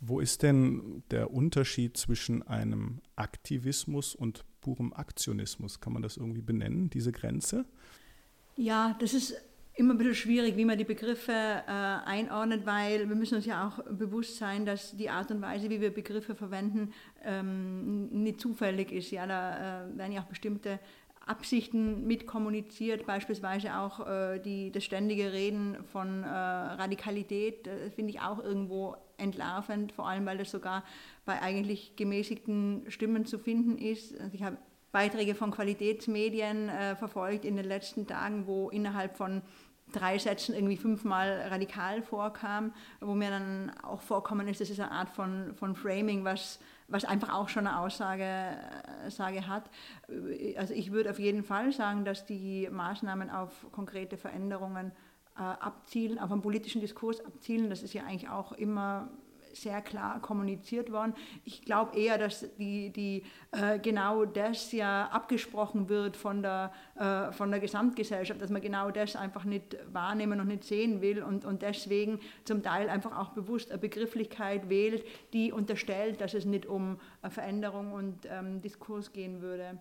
Wo 0.00 0.20
ist 0.20 0.42
denn 0.42 1.02
der 1.10 1.32
Unterschied 1.32 1.96
zwischen 1.96 2.42
einem 2.42 3.00
Aktivismus 3.16 4.14
und 4.14 4.44
purem 4.60 4.92
Aktionismus? 4.92 5.80
Kann 5.80 5.92
man 5.92 6.02
das 6.02 6.16
irgendwie 6.16 6.42
benennen, 6.42 6.90
diese 6.90 7.12
Grenze? 7.12 7.64
Ja, 8.56 8.96
das 9.00 9.14
ist 9.14 9.34
immer 9.78 9.94
ein 9.94 9.98
bisschen 9.98 10.16
schwierig, 10.16 10.56
wie 10.56 10.64
man 10.64 10.76
die 10.76 10.84
Begriffe 10.84 11.32
äh, 11.32 11.70
einordnet, 11.70 12.66
weil 12.66 13.08
wir 13.08 13.14
müssen 13.14 13.36
uns 13.36 13.46
ja 13.46 13.68
auch 13.68 13.84
bewusst 13.84 14.36
sein, 14.36 14.66
dass 14.66 14.96
die 14.96 15.08
Art 15.08 15.30
und 15.30 15.40
Weise, 15.40 15.70
wie 15.70 15.80
wir 15.80 15.94
Begriffe 15.94 16.34
verwenden, 16.34 16.92
ähm, 17.24 18.08
nicht 18.08 18.40
zufällig 18.40 18.90
ist. 18.90 19.12
Ja, 19.12 19.26
da 19.26 19.84
äh, 19.86 19.96
werden 19.96 20.12
ja 20.12 20.22
auch 20.22 20.26
bestimmte 20.26 20.80
Absichten 21.28 22.06
mitkommuniziert, 22.06 23.06
beispielsweise 23.06 23.78
auch 23.78 24.06
äh, 24.06 24.38
die, 24.38 24.72
das 24.72 24.84
ständige 24.84 25.32
Reden 25.32 25.76
von 25.92 26.24
äh, 26.24 26.28
Radikalität, 26.28 27.66
äh, 27.66 27.90
finde 27.90 28.10
ich 28.10 28.20
auch 28.20 28.42
irgendwo 28.42 28.96
entlarvend, 29.18 29.92
vor 29.92 30.08
allem 30.08 30.24
weil 30.26 30.38
das 30.38 30.50
sogar 30.50 30.84
bei 31.24 31.40
eigentlich 31.42 31.96
gemäßigten 31.96 32.84
Stimmen 32.88 33.26
zu 33.26 33.38
finden 33.38 33.76
ist. 33.76 34.18
Also 34.20 34.34
ich 34.34 34.42
habe 34.42 34.56
Beiträge 34.90 35.34
von 35.34 35.50
Qualitätsmedien 35.50 36.68
äh, 36.68 36.96
verfolgt 36.96 37.44
in 37.44 37.56
den 37.56 37.66
letzten 37.66 38.06
Tagen, 38.06 38.46
wo 38.46 38.70
innerhalb 38.70 39.16
von 39.16 39.42
drei 39.92 40.18
Sätzen 40.18 40.54
irgendwie 40.54 40.76
fünfmal 40.76 41.48
radikal 41.48 42.02
vorkam, 42.02 42.72
wo 43.00 43.14
mir 43.14 43.30
dann 43.30 43.72
auch 43.82 44.00
vorkommen 44.00 44.48
ist, 44.48 44.60
das 44.60 44.70
ist 44.70 44.80
eine 44.80 44.90
Art 44.90 45.10
von, 45.10 45.54
von 45.54 45.74
Framing, 45.74 46.24
was, 46.24 46.60
was 46.88 47.04
einfach 47.04 47.34
auch 47.34 47.48
schon 47.48 47.66
eine 47.66 47.78
Aussage 47.78 48.24
äh, 48.24 49.10
Sage 49.10 49.46
hat. 49.46 49.70
Also 50.56 50.74
ich 50.74 50.92
würde 50.92 51.10
auf 51.10 51.18
jeden 51.18 51.42
Fall 51.42 51.72
sagen, 51.72 52.04
dass 52.04 52.26
die 52.26 52.68
Maßnahmen 52.70 53.30
auf 53.30 53.66
konkrete 53.72 54.16
Veränderungen 54.16 54.92
äh, 55.36 55.42
abzielen, 55.42 56.18
auf 56.18 56.32
einen 56.32 56.42
politischen 56.42 56.80
Diskurs 56.80 57.24
abzielen. 57.24 57.70
Das 57.70 57.82
ist 57.82 57.94
ja 57.94 58.02
eigentlich 58.02 58.28
auch 58.28 58.52
immer 58.52 59.08
sehr 59.60 59.80
klar 59.82 60.20
kommuniziert 60.20 60.92
worden. 60.92 61.14
Ich 61.44 61.62
glaube 61.62 61.98
eher, 61.98 62.18
dass 62.18 62.46
die, 62.56 62.90
die, 62.90 63.24
äh, 63.52 63.78
genau 63.78 64.24
das 64.24 64.72
ja 64.72 65.06
abgesprochen 65.08 65.88
wird 65.88 66.16
von 66.16 66.42
der, 66.42 66.72
äh, 66.96 67.32
von 67.32 67.50
der 67.50 67.60
Gesamtgesellschaft, 67.60 68.40
dass 68.40 68.50
man 68.50 68.62
genau 68.62 68.90
das 68.90 69.16
einfach 69.16 69.44
nicht 69.44 69.76
wahrnehmen 69.92 70.40
und 70.40 70.48
nicht 70.48 70.64
sehen 70.64 71.00
will 71.00 71.22
und, 71.22 71.44
und 71.44 71.62
deswegen 71.62 72.20
zum 72.44 72.62
Teil 72.62 72.88
einfach 72.88 73.16
auch 73.16 73.30
bewusst 73.30 73.70
eine 73.70 73.78
Begrifflichkeit 73.78 74.68
wählt, 74.68 75.04
die 75.32 75.52
unterstellt, 75.52 76.20
dass 76.20 76.34
es 76.34 76.44
nicht 76.44 76.66
um 76.66 76.98
Veränderung 77.28 77.92
und 77.92 78.26
ähm, 78.30 78.60
Diskurs 78.60 79.12
gehen 79.12 79.40
würde 79.40 79.78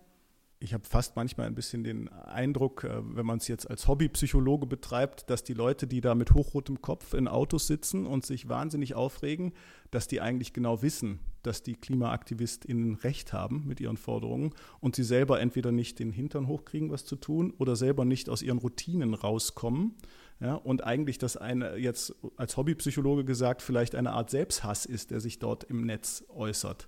ich 0.60 0.74
habe 0.74 0.84
fast 0.86 1.16
manchmal 1.16 1.48
ein 1.48 1.56
bisschen 1.56 1.84
den 1.84 2.10
Eindruck, 2.10 2.84
äh, 2.84 3.02
wenn 3.16 3.26
man 3.26 3.38
es 3.38 3.48
jetzt 3.48 3.70
als 3.70 3.88
Hobbypsychologe 3.88 4.66
betreibt, 4.66 5.30
dass 5.30 5.44
die 5.44 5.54
Leute, 5.54 5.88
die 5.88 6.02
da 6.02 6.16
mit 6.16 6.32
hochrotem 6.32 6.82
Kopf 6.82 7.14
in 7.14 7.28
Autos 7.28 7.68
sitzen 7.68 8.06
und 8.06 8.26
sich 8.26 8.50
wahnsinnig 8.50 8.96
aufregen, 8.96 9.54
dass 9.92 10.08
die 10.08 10.20
eigentlich 10.20 10.54
genau 10.54 10.82
wissen, 10.82 11.20
dass 11.44 11.64
die 11.64 11.76
KlimaaktivistInnen 11.76 12.96
Recht 12.96 13.34
haben 13.34 13.66
mit 13.68 13.80
ihren 13.80 13.98
Forderungen 13.98 14.54
und 14.80 14.96
sie 14.96 15.04
selber 15.04 15.40
entweder 15.40 15.72
nicht 15.72 16.00
den 16.00 16.12
Hintern 16.12 16.48
hochkriegen, 16.48 16.92
was 16.92 17.06
zu 17.06 17.16
tun, 17.16 17.54
oder 17.58 17.76
selber 17.76 18.04
nicht 18.04 18.30
aus 18.30 18.42
ihren 18.42 18.58
Routinen 18.58 19.14
rauskommen. 19.14 19.94
Ja, 20.40 20.54
und 20.56 20.84
eigentlich 20.84 21.18
das 21.18 21.36
eine, 21.38 21.78
jetzt 21.78 22.16
als 22.36 22.58
Hobbypsychologe 22.58 23.26
gesagt, 23.26 23.62
vielleicht 23.62 23.96
eine 23.96 24.12
Art 24.12 24.30
Selbsthass 24.30 24.86
ist, 24.86 25.10
der 25.10 25.20
sich 25.20 25.40
dort 25.40 25.64
im 25.64 25.86
Netz 25.86 26.24
äußert. 26.30 26.88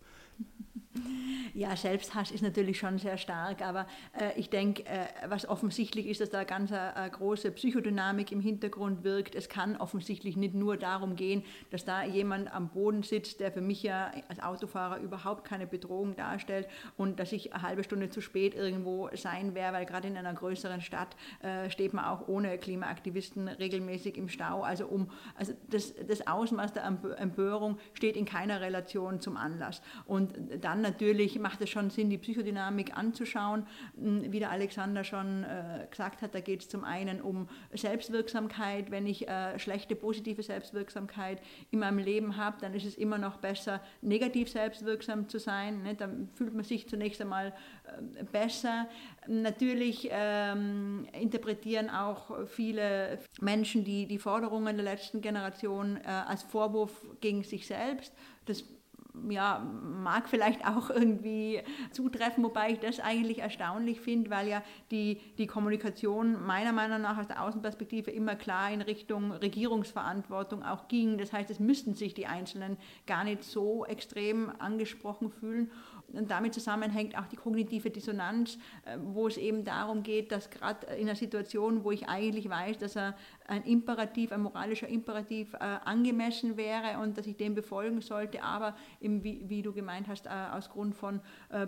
Ja, 1.60 1.76
Selbsthass 1.76 2.32
ist 2.32 2.42
natürlich 2.42 2.80
schon 2.80 3.00
sehr 3.00 3.18
stark, 3.18 3.62
aber 3.62 3.86
äh, 4.18 4.32
ich 4.40 4.50
denke, 4.50 4.86
äh, 4.86 5.08
was 5.28 5.46
offensichtlich 5.46 6.08
ist, 6.08 6.22
dass 6.22 6.30
da 6.30 6.46
ganz 6.46 6.72
eine, 6.72 6.96
eine, 6.96 7.12
große 7.12 7.52
Psychodynamik 7.52 8.32
im 8.32 8.40
Hintergrund 8.40 9.04
wirkt. 9.04 9.36
Es 9.36 9.50
kann 9.50 9.76
offensichtlich 9.76 10.38
nicht 10.38 10.54
nur 10.54 10.78
darum 10.78 11.18
gehen, 11.18 11.44
dass 11.70 11.84
da 11.84 12.06
jemand 12.06 12.50
am 12.54 12.70
Boden 12.70 13.04
sitzt, 13.04 13.42
der 13.42 13.52
für 13.52 13.60
mich 13.60 13.84
ja 13.84 14.10
als 14.30 14.42
Autofahrer 14.42 15.02
überhaupt 15.02 15.44
keine 15.44 15.68
Bedrohung 15.68 16.16
darstellt 16.16 16.70
und 16.96 17.20
dass 17.20 17.34
ich 17.34 17.52
eine 17.52 17.62
halbe 17.62 17.84
Stunde 17.84 18.10
zu 18.10 18.22
spät 18.22 18.56
irgendwo 18.56 19.10
sein 19.14 19.54
werde, 19.54 19.80
weil 19.80 19.86
gerade 19.86 20.08
in 20.08 20.16
einer 20.16 20.34
größeren 20.34 20.80
Stadt 20.80 21.18
äh, 21.42 21.70
steht 21.70 21.94
man 21.94 22.06
auch 22.06 22.30
ohne 22.30 22.58
Klimaaktivisten 22.58 23.50
regelmäßig 23.50 24.16
im 24.16 24.30
Stau. 24.30 24.62
Also, 24.62 24.86
um, 24.88 25.12
also 25.36 25.52
das, 25.70 25.94
das 26.08 26.26
Ausmaß 26.26 26.72
der 26.72 26.86
Empörung 26.86 27.80
steht 27.92 28.16
in 28.16 28.24
keiner 28.24 28.62
Relation 28.62 29.20
zum 29.20 29.36
Anlass. 29.36 29.82
Und 30.06 30.34
dann 30.62 30.80
natürlich 30.80 31.36
macht 31.50 31.62
es 31.62 31.72
schon 31.72 31.90
Sinn, 31.90 32.12
die 32.12 32.20
Psychodynamik 32.20 32.96
anzuschauen. 32.96 33.66
Hm, 33.96 34.32
wie 34.32 34.38
der 34.38 34.52
Alexander 34.52 35.04
schon 35.04 35.44
äh, 35.44 35.88
gesagt 35.90 36.22
hat, 36.22 36.36
da 36.36 36.42
geht 36.42 36.62
es 36.62 36.70
zum 36.70 36.84
einen 36.84 37.22
um 37.22 37.50
Selbstwirksamkeit. 37.74 38.92
Wenn 38.92 39.08
ich 39.08 39.28
äh, 39.28 39.58
schlechte 39.58 39.96
positive 39.96 40.44
Selbstwirksamkeit 40.44 41.42
in 41.72 41.80
meinem 41.80 41.98
Leben 41.98 42.38
habe, 42.38 42.58
dann 42.62 42.76
ist 42.76 42.86
es 42.86 42.96
immer 42.96 43.18
noch 43.18 43.38
besser, 43.38 43.82
negativ 44.02 44.52
selbstwirksam 44.52 45.28
zu 45.28 45.40
sein. 45.40 45.82
Ne? 45.82 45.96
Dann 45.96 46.30
fühlt 46.36 46.54
man 46.54 46.64
sich 46.64 46.88
zunächst 46.88 47.20
einmal 47.20 47.48
äh, 47.48 48.24
besser. 48.26 48.88
Natürlich 49.28 50.08
ähm, 50.12 51.08
interpretieren 51.20 51.90
auch 51.90 52.46
viele 52.46 53.18
Menschen 53.42 53.84
die, 53.84 54.06
die 54.06 54.20
Forderungen 54.20 54.76
der 54.76 54.86
letzten 54.86 55.20
Generation 55.22 55.98
äh, 55.98 56.10
als 56.10 56.44
Vorwurf 56.44 57.08
gegen 57.22 57.44
sich 57.44 57.66
selbst. 57.66 58.14
Das 58.46 58.64
ja, 59.30 59.60
mag 59.60 60.30
vielleicht 60.30 60.66
auch 60.66 60.90
irgendwie 60.90 61.62
zutreffen, 61.92 62.44
wobei 62.44 62.72
ich 62.72 62.80
das 62.80 63.00
eigentlich 63.00 63.40
erstaunlich 63.40 64.02
finde, 64.02 64.30
weil 64.30 64.48
ja 64.48 64.64
die, 64.92 65.20
die 65.38 65.48
Kommunikation 65.48 66.46
meiner 66.46 66.72
Meinung 66.72 67.02
nach 67.02 67.18
aus 67.18 67.28
der 67.28 67.44
Außenperspektive 67.44 68.12
immer 68.12 68.36
klar 68.36 68.72
in 68.72 68.82
Richtung 68.82 69.32
Regierungsverantwortung 69.32 70.64
auch 70.64 70.88
ging. 70.88 71.18
Das 71.18 71.34
heißt, 71.34 71.50
es 71.50 71.60
müssten 71.60 71.96
sich 71.96 72.14
die 72.14 72.28
Einzelnen 72.28 72.78
gar 73.08 73.24
nicht 73.24 73.44
so 73.44 73.86
extrem 73.86 74.52
angesprochen 74.60 75.30
fühlen. 75.32 75.72
Und 76.14 76.32
damit 76.32 76.54
zusammenhängt 76.54 77.18
auch 77.18 77.28
die 77.28 77.36
kognitive 77.36 77.90
Dissonanz, 77.90 78.58
äh, 78.86 78.98
wo 79.02 79.28
es 79.28 79.38
eben 79.38 79.64
darum 79.64 80.04
geht, 80.04 80.32
dass 80.32 80.50
gerade 80.50 80.88
in 80.96 81.08
einer 81.08 81.16
Situation, 81.16 81.84
wo 81.84 81.92
ich 81.92 82.08
eigentlich 82.08 82.50
weiß, 82.50 82.78
dass 82.78 82.98
ein 82.98 83.64
Imperativ, 83.66 84.32
ein 84.32 84.42
moralischer 84.42 84.88
Imperativ 84.88 85.54
äh, 85.54 85.58
angemessen 85.58 86.58
wäre 86.58 87.00
und 87.02 87.18
dass 87.18 87.28
ich 87.28 87.38
dem 87.38 87.56
befolgen 87.56 88.02
sollte, 88.02 88.44
aber 88.44 88.76
wie, 89.00 89.44
wie, 89.48 89.62
du 89.62 89.74
gemeint 89.74 90.08
hast, 90.08 90.26
äh, 90.26 90.30
aus 90.30 90.70
Grund 90.70 90.96
von 90.96 91.22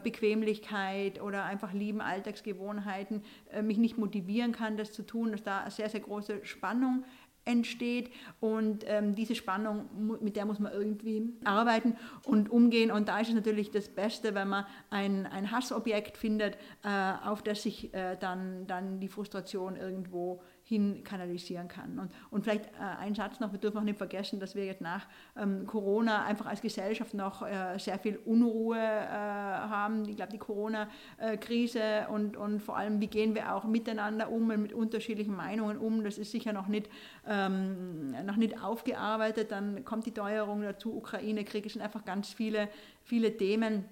Bequemlichkeit 0.04 1.22
oder 1.22 1.44
einfach 1.46 1.74
lieben 1.74 2.02
Alltagsgewohnheiten 2.02 3.24
mich 3.64 3.78
nicht 3.78 3.98
motivieren 3.98 4.52
kann, 4.52 4.78
das 4.78 4.92
zu 4.92 5.04
tun, 5.04 5.32
dass 5.32 5.44
da 5.44 5.62
eine 5.62 5.72
sehr, 5.72 5.90
sehr 5.90 6.02
große 6.02 6.46
Spannung 6.46 7.04
entsteht. 7.46 8.12
Und 8.40 8.84
ähm, 8.88 9.16
diese 9.16 9.36
Spannung, 9.36 9.90
mit 10.22 10.36
der 10.36 10.46
muss 10.46 10.60
man 10.60 10.72
irgendwie 10.72 11.34
arbeiten 11.44 11.96
und 12.24 12.50
umgehen. 12.50 12.92
Und 12.92 13.08
da 13.08 13.20
ist 13.20 13.30
es 13.30 13.36
natürlich 13.36 13.72
das 13.72 13.90
Beste, 13.90 14.36
wenn 14.36 14.50
man 14.50 14.66
ein, 14.90 15.26
ein 15.28 15.52
Hassobjekt 15.52 16.18
findet, 16.18 16.56
äh, 16.84 17.14
auf 17.24 17.42
das 17.42 17.64
sich 17.64 17.94
äh, 17.94 18.18
dann, 18.18 18.68
dann 18.68 19.00
die 19.00 19.08
Frustration 19.08 19.76
irgendwo 19.76 20.42
hin 20.72 21.04
kanalisieren 21.04 21.68
kann. 21.68 22.00
Und, 22.00 22.12
und 22.30 22.44
vielleicht 22.44 22.66
äh, 22.68 23.00
ein 23.00 23.14
Satz 23.14 23.42
noch, 23.42 23.52
wir 23.52 23.60
dürfen 23.60 23.78
auch 23.78 23.84
nicht 23.84 23.98
vergessen, 23.98 24.40
dass 24.40 24.56
wir 24.56 24.66
jetzt 24.66 24.80
nach 24.80 25.06
ähm, 25.38 25.68
Corona 25.68 26.24
einfach 26.24 26.46
als 26.46 26.62
Gesellschaft 26.62 27.14
noch 27.14 27.42
äh, 27.42 27.78
sehr 27.78 28.00
viel 28.00 28.18
Unruhe 28.24 28.78
äh, 28.78 28.80
haben. 28.80 30.08
Ich 30.08 30.16
glaube, 30.16 30.32
die 30.32 30.38
Corona-Krise 30.38 32.08
und, 32.10 32.38
und 32.38 32.62
vor 32.62 32.78
allem, 32.78 33.02
wie 33.02 33.08
gehen 33.08 33.36
wir 33.36 33.54
auch 33.54 33.66
miteinander 33.66 34.32
um 34.32 34.50
und 34.50 34.62
mit 34.62 34.74
unterschiedlichen 34.74 35.36
Meinungen 35.36 35.78
um, 35.78 36.06
das 36.06 36.18
ist 36.18 36.32
sicher 36.32 36.54
noch 36.54 36.68
nicht, 36.68 36.90
ähm, 37.28 38.12
noch 38.26 38.38
nicht 38.38 38.62
aufgearbeitet. 38.64 39.52
Dann 39.52 39.84
kommt 39.84 40.06
die 40.06 40.14
Teuerung 40.14 40.62
dazu, 40.62 40.96
Ukraine-Krieg, 40.96 41.66
es 41.66 41.74
sind 41.74 41.82
einfach 41.82 42.06
ganz 42.06 42.30
viele, 42.30 42.70
viele 43.04 43.36
Themen 43.36 43.84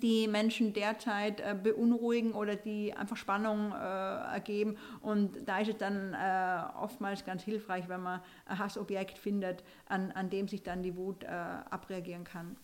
die 0.00 0.28
Menschen 0.28 0.72
derzeit 0.72 1.40
äh, 1.40 1.54
beunruhigen 1.60 2.32
oder 2.32 2.56
die 2.56 2.92
einfach 2.92 3.16
Spannung 3.16 3.72
äh, 3.72 3.74
ergeben. 3.74 4.76
Und 5.00 5.46
da 5.46 5.60
ist 5.60 5.68
es 5.68 5.76
dann 5.76 6.14
äh, 6.14 6.76
oftmals 6.82 7.24
ganz 7.24 7.42
hilfreich, 7.42 7.88
wenn 7.88 8.02
man 8.02 8.20
ein 8.46 8.58
Hassobjekt 8.58 9.18
findet, 9.18 9.64
an, 9.86 10.12
an 10.12 10.30
dem 10.30 10.48
sich 10.48 10.62
dann 10.62 10.82
die 10.82 10.96
Wut 10.96 11.24
äh, 11.24 11.26
abreagieren 11.26 12.24
kann. 12.24 12.56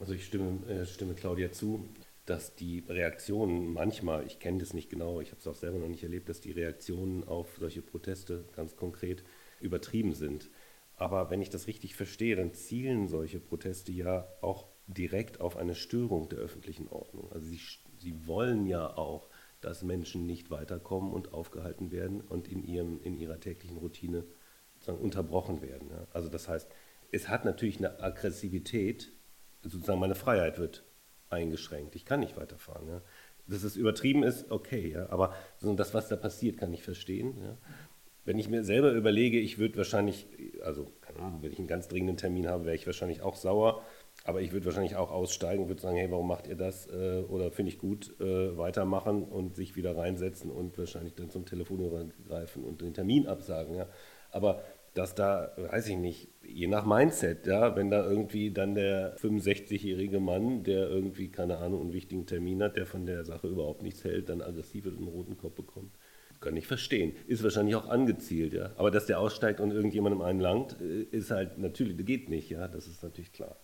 Also 0.00 0.12
ich 0.12 0.24
stimme, 0.24 0.64
äh, 0.68 0.86
stimme 0.86 1.14
Claudia 1.14 1.50
zu, 1.50 1.88
dass 2.24 2.54
die 2.54 2.84
Reaktionen 2.88 3.72
manchmal, 3.72 4.26
ich 4.26 4.38
kenne 4.38 4.58
das 4.58 4.74
nicht 4.74 4.90
genau, 4.90 5.20
ich 5.20 5.30
habe 5.30 5.40
es 5.40 5.46
auch 5.46 5.54
selber 5.54 5.78
noch 5.78 5.88
nicht 5.88 6.02
erlebt, 6.02 6.28
dass 6.28 6.40
die 6.40 6.52
Reaktionen 6.52 7.26
auf 7.26 7.56
solche 7.58 7.82
Proteste 7.82 8.44
ganz 8.54 8.76
konkret 8.76 9.24
übertrieben 9.60 10.12
sind. 10.14 10.50
Aber 10.96 11.30
wenn 11.30 11.40
ich 11.40 11.48
das 11.48 11.68
richtig 11.68 11.94
verstehe, 11.94 12.36
dann 12.36 12.52
zielen 12.52 13.08
solche 13.08 13.38
Proteste 13.38 13.92
ja 13.92 14.28
auch 14.40 14.66
direkt 14.88 15.40
auf 15.40 15.56
eine 15.56 15.74
Störung 15.74 16.28
der 16.28 16.38
öffentlichen 16.38 16.88
Ordnung. 16.88 17.30
Also 17.32 17.46
sie, 17.46 17.60
sie 17.98 18.26
wollen 18.26 18.66
ja 18.66 18.96
auch 18.96 19.28
dass 19.60 19.82
Menschen 19.82 20.26
nicht 20.26 20.50
weiterkommen 20.50 21.12
und 21.12 21.32
aufgehalten 21.32 21.90
werden 21.90 22.20
und 22.20 22.48
in, 22.48 22.64
ihrem, 22.64 23.00
in 23.02 23.14
ihrer 23.14 23.40
täglichen 23.40 23.78
Routine 23.78 24.24
sozusagen 24.74 24.98
unterbrochen 24.98 25.62
werden. 25.62 25.90
Ja. 25.90 26.06
Also 26.12 26.28
das 26.28 26.48
heißt, 26.48 26.70
es 27.10 27.28
hat 27.28 27.44
natürlich 27.44 27.78
eine 27.78 28.00
Aggressivität, 28.00 29.12
sozusagen 29.62 29.98
meine 29.98 30.14
Freiheit 30.14 30.58
wird 30.58 30.84
eingeschränkt. 31.30 31.96
Ich 31.96 32.04
kann 32.04 32.20
nicht 32.20 32.36
weiterfahren. 32.36 32.88
Ja. 32.88 33.02
Dass 33.46 33.64
es 33.64 33.76
übertrieben 33.76 34.22
ist, 34.22 34.50
okay, 34.50 34.92
ja, 34.92 35.08
aber 35.10 35.34
das, 35.60 35.94
was 35.94 36.08
da 36.08 36.16
passiert, 36.16 36.58
kann 36.58 36.72
ich 36.72 36.82
verstehen. 36.82 37.38
Ja. 37.42 37.58
Wenn 38.24 38.38
ich 38.38 38.48
mir 38.48 38.62
selber 38.62 38.92
überlege, 38.92 39.40
ich 39.40 39.58
würde 39.58 39.78
wahrscheinlich, 39.78 40.28
also 40.62 40.92
wenn 41.40 41.50
ich 41.50 41.58
einen 41.58 41.66
ganz 41.66 41.88
dringenden 41.88 42.18
Termin 42.18 42.46
habe, 42.46 42.66
wäre 42.66 42.76
ich 42.76 42.86
wahrscheinlich 42.86 43.22
auch 43.22 43.36
sauer, 43.36 43.82
aber 44.28 44.42
ich 44.42 44.52
würde 44.52 44.66
wahrscheinlich 44.66 44.94
auch 44.94 45.10
aussteigen 45.10 45.62
und 45.62 45.68
würde 45.70 45.80
sagen, 45.80 45.96
hey, 45.96 46.10
warum 46.10 46.28
macht 46.28 46.48
ihr 46.48 46.54
das? 46.54 46.86
Äh, 46.86 47.22
oder 47.30 47.50
finde 47.50 47.72
ich 47.72 47.78
gut, 47.78 48.14
äh, 48.20 48.58
weitermachen 48.58 49.24
und 49.24 49.56
sich 49.56 49.74
wieder 49.74 49.96
reinsetzen 49.96 50.50
und 50.50 50.76
wahrscheinlich 50.76 51.14
dann 51.14 51.30
zum 51.30 51.46
Telefonhörer 51.46 52.04
greifen 52.26 52.62
und 52.62 52.82
den 52.82 52.92
Termin 52.92 53.26
absagen. 53.26 53.74
Ja. 53.74 53.88
Aber 54.30 54.62
dass 54.92 55.14
da, 55.14 55.52
weiß 55.56 55.88
ich 55.88 55.96
nicht, 55.96 56.28
je 56.46 56.66
nach 56.66 56.84
Mindset, 56.84 57.46
ja, 57.46 57.74
wenn 57.74 57.90
da 57.90 58.04
irgendwie 58.04 58.50
dann 58.50 58.74
der 58.74 59.16
65-jährige 59.16 60.20
Mann, 60.20 60.62
der 60.62 60.90
irgendwie, 60.90 61.30
keine 61.30 61.56
Ahnung, 61.56 61.80
einen 61.80 61.92
wichtigen 61.94 62.26
Termin 62.26 62.62
hat, 62.62 62.76
der 62.76 62.84
von 62.84 63.06
der 63.06 63.24
Sache 63.24 63.48
überhaupt 63.48 63.82
nichts 63.82 64.04
hält, 64.04 64.28
dann 64.28 64.42
aggressiv 64.42 64.84
wird 64.84 64.96
und 64.96 65.04
einen 65.04 65.16
roten 65.16 65.38
Kopf 65.38 65.54
bekommt. 65.54 65.96
Kann 66.40 66.54
ich 66.54 66.66
verstehen. 66.66 67.14
Ist 67.28 67.42
wahrscheinlich 67.42 67.76
auch 67.76 67.88
angezielt, 67.88 68.52
ja. 68.52 68.72
Aber 68.76 68.90
dass 68.90 69.06
der 69.06 69.20
aussteigt 69.20 69.58
und 69.58 69.70
irgendjemandem 69.70 70.20
einen 70.20 70.40
langt, 70.40 70.78
äh, 70.82 71.04
ist 71.04 71.30
halt 71.30 71.56
natürlich, 71.56 71.96
geht 72.04 72.28
nicht, 72.28 72.50
ja. 72.50 72.68
Das 72.68 72.86
ist 72.86 73.02
natürlich 73.02 73.32
klar. 73.32 73.56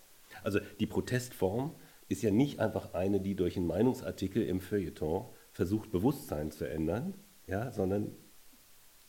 Also 0.45 0.61
die 0.79 0.87
Protestform 0.87 1.75
ist 2.09 2.23
ja 2.23 2.31
nicht 2.31 2.61
einfach 2.61 2.95
eine, 2.95 3.21
die 3.21 3.35
durch 3.35 3.57
einen 3.57 3.67
Meinungsartikel 3.67 4.43
im 4.43 4.61
Feuilleton 4.61 5.27
versucht, 5.53 5.91
Bewusstsein 5.91 6.51
zu 6.51 6.69
ändern, 6.69 7.15
ja, 7.47 7.73
sondern 7.73 8.13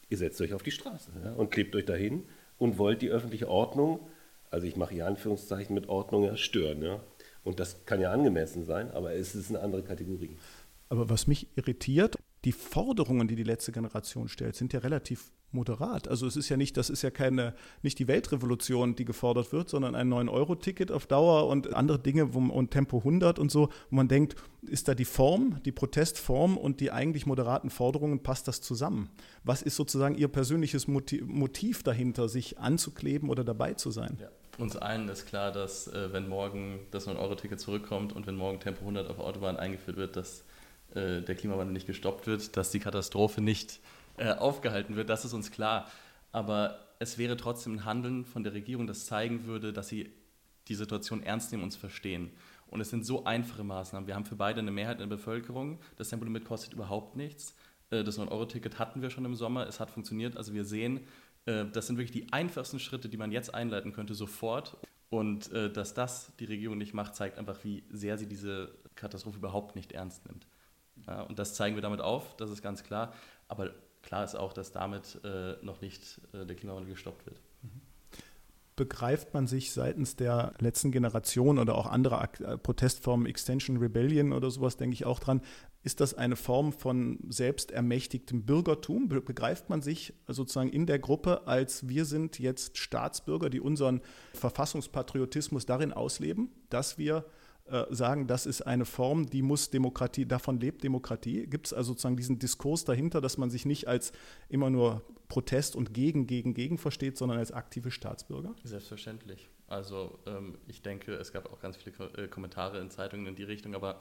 ihr 0.09 0.17
setzt 0.17 0.39
euch 0.41 0.53
auf 0.53 0.63
die 0.63 0.71
Straße 0.71 1.11
ja, 1.23 1.33
und 1.33 1.51
klebt 1.51 1.75
euch 1.75 1.85
dahin 1.85 2.25
und 2.57 2.77
wollt 2.77 3.01
die 3.01 3.09
öffentliche 3.09 3.49
Ordnung, 3.49 4.07
also 4.49 4.65
ich 4.67 4.75
mache 4.75 4.93
hier 4.93 5.07
Anführungszeichen 5.07 5.73
mit 5.73 5.89
Ordnung, 5.89 6.23
ja, 6.23 6.37
stören. 6.37 6.81
Ja. 6.81 7.03
Und 7.43 7.59
das 7.59 7.85
kann 7.85 7.99
ja 7.99 8.11
angemessen 8.11 8.63
sein, 8.63 8.91
aber 8.91 9.13
es 9.13 9.35
ist 9.35 9.49
eine 9.49 9.59
andere 9.59 9.83
Kategorie. 9.83 10.37
Aber 10.89 11.09
was 11.09 11.27
mich 11.27 11.47
irritiert, 11.57 12.15
die 12.45 12.51
Forderungen, 12.51 13.27
die 13.27 13.35
die 13.35 13.43
letzte 13.43 13.71
Generation 13.71 14.27
stellt, 14.27 14.55
sind 14.55 14.71
ja 14.71 14.79
relativ 14.79 15.31
moderat. 15.51 16.07
Also 16.07 16.27
es 16.27 16.35
ist 16.35 16.49
ja 16.49 16.57
nicht, 16.57 16.77
das 16.77 16.89
ist 16.89 17.01
ja 17.01 17.09
keine, 17.09 17.55
nicht 17.81 17.97
die 17.97 18.07
Weltrevolution, 18.07 18.95
die 18.95 19.05
gefordert 19.05 19.51
wird, 19.51 19.69
sondern 19.69 19.95
ein 19.95 20.13
9-Euro-Ticket 20.13 20.91
auf 20.91 21.07
Dauer 21.07 21.47
und 21.47 21.73
andere 21.73 21.97
Dinge 21.97 22.33
wo, 22.33 22.39
und 22.39 22.71
Tempo 22.71 22.99
100 22.99 23.39
und 23.39 23.51
so, 23.51 23.69
wo 23.89 23.95
man 23.95 24.07
denkt, 24.07 24.35
ist 24.61 24.87
da 24.87 24.93
die 24.93 25.05
Form, 25.05 25.61
die 25.63 25.71
Protestform 25.71 26.57
und 26.57 26.81
die 26.81 26.91
eigentlich 26.91 27.25
moderaten 27.25 27.69
Forderungen, 27.69 28.21
passt 28.21 28.47
das 28.47 28.61
zusammen? 28.61 29.09
Was 29.43 29.61
ist 29.61 29.75
sozusagen 29.75 30.15
Ihr 30.15 30.27
persönliches 30.27 30.87
Motiv 30.87 31.83
dahinter, 31.83 32.29
sich 32.29 32.59
anzukleben 32.59 33.29
oder 33.29 33.43
dabei 33.43 33.73
zu 33.73 33.91
sein? 33.91 34.17
Ja. 34.21 34.29
Uns 34.57 34.77
allen 34.77 35.09
ist 35.09 35.25
klar, 35.25 35.51
dass 35.51 35.87
äh, 35.87 36.13
wenn 36.13 36.29
morgen 36.29 36.79
das 36.91 37.07
9-Euro-Ticket 37.07 37.59
zurückkommt 37.59 38.13
und 38.13 38.25
wenn 38.25 38.35
morgen 38.35 38.61
Tempo 38.61 38.81
100 38.81 39.09
auf 39.09 39.19
Autobahn 39.19 39.57
eingeführt 39.57 39.97
wird, 39.97 40.15
dass 40.15 40.45
äh, 40.95 41.21
der 41.21 41.35
Klimawandel 41.35 41.73
nicht 41.73 41.87
gestoppt 41.87 42.25
wird, 42.25 42.55
dass 42.55 42.71
die 42.71 42.79
Katastrophe 42.79 43.41
nicht 43.41 43.81
äh, 44.17 44.31
aufgehalten 44.31 44.95
wird, 44.95 45.09
das 45.09 45.25
ist 45.25 45.33
uns 45.33 45.51
klar. 45.51 45.91
Aber 46.31 46.79
es 46.99 47.17
wäre 47.17 47.35
trotzdem 47.35 47.73
ein 47.73 47.85
Handeln 47.85 48.23
von 48.23 48.43
der 48.43 48.53
Regierung, 48.53 48.87
das 48.87 49.05
zeigen 49.05 49.45
würde, 49.45 49.73
dass 49.73 49.89
sie 49.89 50.11
die 50.69 50.75
Situation 50.75 51.21
ernst 51.21 51.51
nehmen 51.51 51.63
und 51.63 51.67
uns 51.67 51.75
verstehen. 51.75 52.31
Und 52.67 52.79
es 52.79 52.89
sind 52.89 53.05
so 53.05 53.25
einfache 53.25 53.63
Maßnahmen. 53.63 54.07
Wir 54.07 54.15
haben 54.15 54.25
für 54.25 54.37
beide 54.37 54.59
eine 54.59 54.71
Mehrheit 54.71 55.01
in 55.01 55.09
der 55.09 55.15
Bevölkerung. 55.17 55.79
Das 55.97 56.09
Tempolimit 56.09 56.45
kostet 56.45 56.73
überhaupt 56.73 57.15
nichts. 57.15 57.55
Äh, 57.89 58.03
das 58.03 58.17
9-Euro-Ticket 58.17 58.79
hatten 58.79 59.01
wir 59.01 59.09
schon 59.09 59.25
im 59.25 59.35
Sommer. 59.35 59.67
Es 59.67 59.81
hat 59.81 59.91
funktioniert. 59.91 60.37
Also 60.37 60.53
wir 60.53 60.65
sehen, 60.65 61.01
das 61.45 61.85
sind 61.85 61.97
wirklich 61.97 62.09
die 62.09 62.33
einfachsten 62.33 62.79
Schritte, 62.79 63.07
die 63.07 63.17
man 63.17 63.31
jetzt 63.31 63.53
einleiten 63.53 63.93
könnte, 63.93 64.15
sofort. 64.15 64.77
Und 65.11 65.53
dass 65.53 65.93
das 65.93 66.31
die 66.39 66.45
Regierung 66.45 66.79
nicht 66.79 66.95
macht, 66.95 67.15
zeigt 67.15 67.37
einfach, 67.37 67.63
wie 67.63 67.83
sehr 67.91 68.17
sie 68.17 68.25
diese 68.25 68.73
Katastrophe 68.95 69.37
überhaupt 69.37 69.75
nicht 69.75 69.91
ernst 69.91 70.25
nimmt. 70.25 70.47
Und 71.27 71.39
das 71.39 71.53
zeigen 71.53 71.75
wir 71.75 71.81
damit 71.81 72.01
auf, 72.01 72.35
das 72.37 72.49
ist 72.49 72.61
ganz 72.61 72.83
klar. 72.83 73.13
Aber 73.47 73.71
klar 74.01 74.23
ist 74.23 74.35
auch, 74.35 74.53
dass 74.53 74.71
damit 74.71 75.19
äh, 75.23 75.53
noch 75.63 75.81
nicht 75.81 76.21
äh, 76.33 76.45
der 76.45 76.55
Klimawandel 76.55 76.93
gestoppt 76.93 77.25
wird. 77.25 77.41
Begreift 78.75 79.33
man 79.33 79.47
sich 79.47 79.71
seitens 79.71 80.17
der 80.17 80.53
letzten 80.59 80.91
Generation 80.91 81.59
oder 81.59 81.75
auch 81.75 81.85
anderer 81.85 82.27
äh, 82.41 82.57
Protestformen, 82.57 83.25
Extension 83.25 83.77
Rebellion 83.77 84.33
oder 84.33 84.51
sowas, 84.51 84.75
denke 84.77 84.93
ich 84.93 85.05
auch 85.05 85.19
dran, 85.19 85.41
ist 85.83 86.01
das 86.01 86.15
eine 86.15 86.35
Form 86.35 86.73
von 86.73 87.19
selbstermächtigtem 87.29 88.45
Bürgertum? 88.45 89.07
Begreift 89.07 89.69
man 89.69 89.81
sich 89.81 90.13
sozusagen 90.27 90.69
in 90.69 90.87
der 90.87 90.99
Gruppe 90.99 91.47
als 91.47 91.87
wir 91.87 92.05
sind 92.05 92.39
jetzt 92.39 92.77
Staatsbürger, 92.77 93.49
die 93.49 93.61
unseren 93.61 94.01
Verfassungspatriotismus 94.33 95.65
darin 95.65 95.93
ausleben, 95.93 96.49
dass 96.69 96.97
wir 96.97 97.17
äh, 97.17 97.44
sagen, 97.89 98.27
das 98.27 98.45
ist 98.45 98.61
eine 98.61 98.85
Form, 98.85 99.27
die 99.27 99.41
muss 99.41 99.71
Demokratie, 99.71 100.25
davon 100.25 100.59
lebt 100.59 100.83
Demokratie? 100.83 101.47
Gibt 101.47 101.67
es 101.67 101.73
also 101.73 101.93
sozusagen 101.93 102.15
diesen 102.15 102.37
Diskurs 102.37 102.85
dahinter, 102.85 103.21
dass 103.21 103.37
man 103.37 103.49
sich 103.49 103.65
nicht 103.65 103.87
als 103.87 104.11
immer 104.49 104.69
nur 104.69 105.01
Protest 105.27 105.75
und 105.75 105.93
gegen, 105.93 106.27
gegen, 106.27 106.53
gegen 106.53 106.77
versteht, 106.77 107.17
sondern 107.17 107.39
als 107.39 107.51
aktive 107.51 107.91
Staatsbürger? 107.91 108.55
Selbstverständlich. 108.63 109.49
Also 109.67 110.19
ähm, 110.27 110.57
ich 110.67 110.81
denke, 110.81 111.13
es 111.15 111.31
gab 111.31 111.51
auch 111.51 111.59
ganz 111.59 111.77
viele 111.77 111.95
äh, 112.17 112.27
Kommentare 112.27 112.79
in 112.79 112.91
Zeitungen 112.91 113.25
in 113.25 113.35
die 113.35 113.43
Richtung, 113.43 113.73
aber 113.73 113.99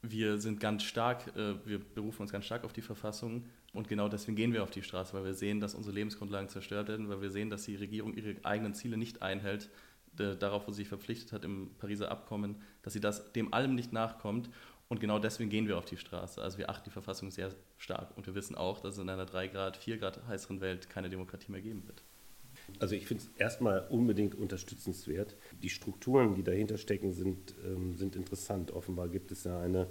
wir 0.00 0.38
sind 0.38 0.58
ganz 0.58 0.82
stark, 0.82 1.36
äh, 1.36 1.54
wir 1.66 1.78
berufen 1.78 2.22
uns 2.22 2.32
ganz 2.32 2.46
stark 2.46 2.64
auf 2.64 2.72
die 2.72 2.82
Verfassung 2.82 3.44
und 3.72 3.88
genau 3.88 4.08
deswegen 4.08 4.36
gehen 4.36 4.52
wir 4.52 4.62
auf 4.62 4.70
die 4.70 4.82
Straße, 4.82 5.12
weil 5.14 5.24
wir 5.24 5.34
sehen, 5.34 5.60
dass 5.60 5.74
unsere 5.74 5.94
Lebensgrundlagen 5.94 6.48
zerstört 6.48 6.88
werden, 6.88 7.08
weil 7.08 7.20
wir 7.20 7.30
sehen, 7.30 7.50
dass 7.50 7.64
die 7.64 7.76
Regierung 7.76 8.14
ihre 8.14 8.36
eigenen 8.44 8.74
Ziele 8.74 8.96
nicht 8.96 9.22
einhält 9.22 9.68
darauf, 10.16 10.66
wo 10.66 10.72
sie 10.72 10.78
sich 10.78 10.88
verpflichtet 10.88 11.32
hat 11.32 11.44
im 11.44 11.70
Pariser 11.78 12.10
Abkommen, 12.10 12.56
dass 12.82 12.92
sie 12.92 13.00
das 13.00 13.32
dem 13.32 13.52
allem 13.52 13.74
nicht 13.74 13.92
nachkommt. 13.92 14.50
Und 14.88 15.00
genau 15.00 15.18
deswegen 15.18 15.48
gehen 15.48 15.68
wir 15.68 15.78
auf 15.78 15.86
die 15.86 15.96
Straße. 15.96 16.42
Also 16.42 16.58
wir 16.58 16.68
achten 16.68 16.84
die 16.84 16.90
Verfassung 16.90 17.30
sehr 17.30 17.50
stark. 17.78 18.14
Und 18.16 18.26
wir 18.26 18.34
wissen 18.34 18.54
auch, 18.54 18.80
dass 18.80 18.94
es 18.94 19.00
in 19.00 19.08
einer 19.08 19.24
3 19.24 19.48
Grad, 19.48 19.76
4 19.78 19.96
Grad 19.96 20.26
heißeren 20.26 20.60
Welt 20.60 20.90
keine 20.90 21.08
Demokratie 21.08 21.50
mehr 21.50 21.62
geben 21.62 21.86
wird. 21.86 22.02
Also 22.78 22.94
ich 22.94 23.06
finde 23.06 23.24
es 23.24 23.30
erstmal 23.38 23.86
unbedingt 23.88 24.34
unterstützenswert. 24.34 25.36
Die 25.62 25.70
Strukturen, 25.70 26.34
die 26.34 26.42
dahinter 26.42 26.76
stecken, 26.76 27.12
sind, 27.12 27.54
ähm, 27.64 27.96
sind 27.96 28.16
interessant. 28.16 28.70
Offenbar 28.70 29.08
gibt 29.08 29.32
es 29.32 29.44
ja 29.44 29.58
eine, 29.60 29.88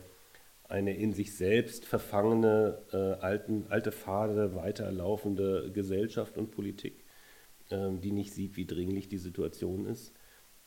eine 0.69 0.95
in 0.95 1.13
sich 1.13 1.36
selbst 1.36 1.86
verfangene, 1.86 2.81
äh, 2.93 3.23
alten, 3.23 3.65
alte 3.69 3.91
Pfade 3.91 4.55
weiterlaufende 4.55 5.71
Gesellschaft 5.73 6.38
und 6.38 6.51
Politik 6.51 7.03
die 7.71 8.12
nicht 8.12 8.34
sieht, 8.34 8.57
wie 8.57 8.65
dringlich 8.65 9.07
die 9.07 9.17
Situation 9.17 9.86
ist 9.86 10.13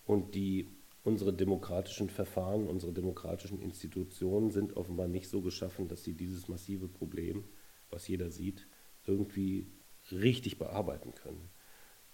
und 0.06 0.34
die 0.34 0.68
unsere 1.04 1.34
demokratischen 1.34 2.08
Verfahren, 2.08 2.66
unsere 2.66 2.92
demokratischen 2.92 3.60
Institutionen 3.60 4.50
sind 4.50 4.76
offenbar 4.76 5.06
nicht 5.06 5.28
so 5.28 5.42
geschaffen, 5.42 5.86
dass 5.86 6.02
sie 6.02 6.14
dieses 6.14 6.48
massive 6.48 6.88
Problem, 6.88 7.44
was 7.90 8.08
jeder 8.08 8.30
sieht, 8.30 8.66
irgendwie 9.06 9.70
richtig 10.10 10.58
bearbeiten 10.58 11.14
können. 11.14 11.50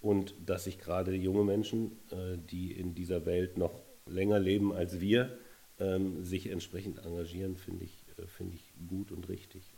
Und 0.01 0.35
dass 0.45 0.65
sich 0.65 0.79
gerade 0.79 1.15
junge 1.15 1.45
Menschen, 1.45 1.93
äh, 2.11 2.37
die 2.37 2.73
in 2.73 2.95
dieser 2.95 3.27
Welt 3.27 3.59
noch 3.59 3.83
länger 4.07 4.41
leben 4.41 4.73
als 4.73 5.01
wir, 5.01 5.39
ähm, 5.79 6.25
sich 6.25 6.49
entsprechend 6.49 6.99
engagieren, 6.99 7.57
finde 7.57 7.85
ich, 7.85 8.05
äh, 8.17 8.27
find 8.27 8.55
ich 8.55 8.73
gut 8.89 9.13
und 9.13 9.29
richtig. 9.29 9.73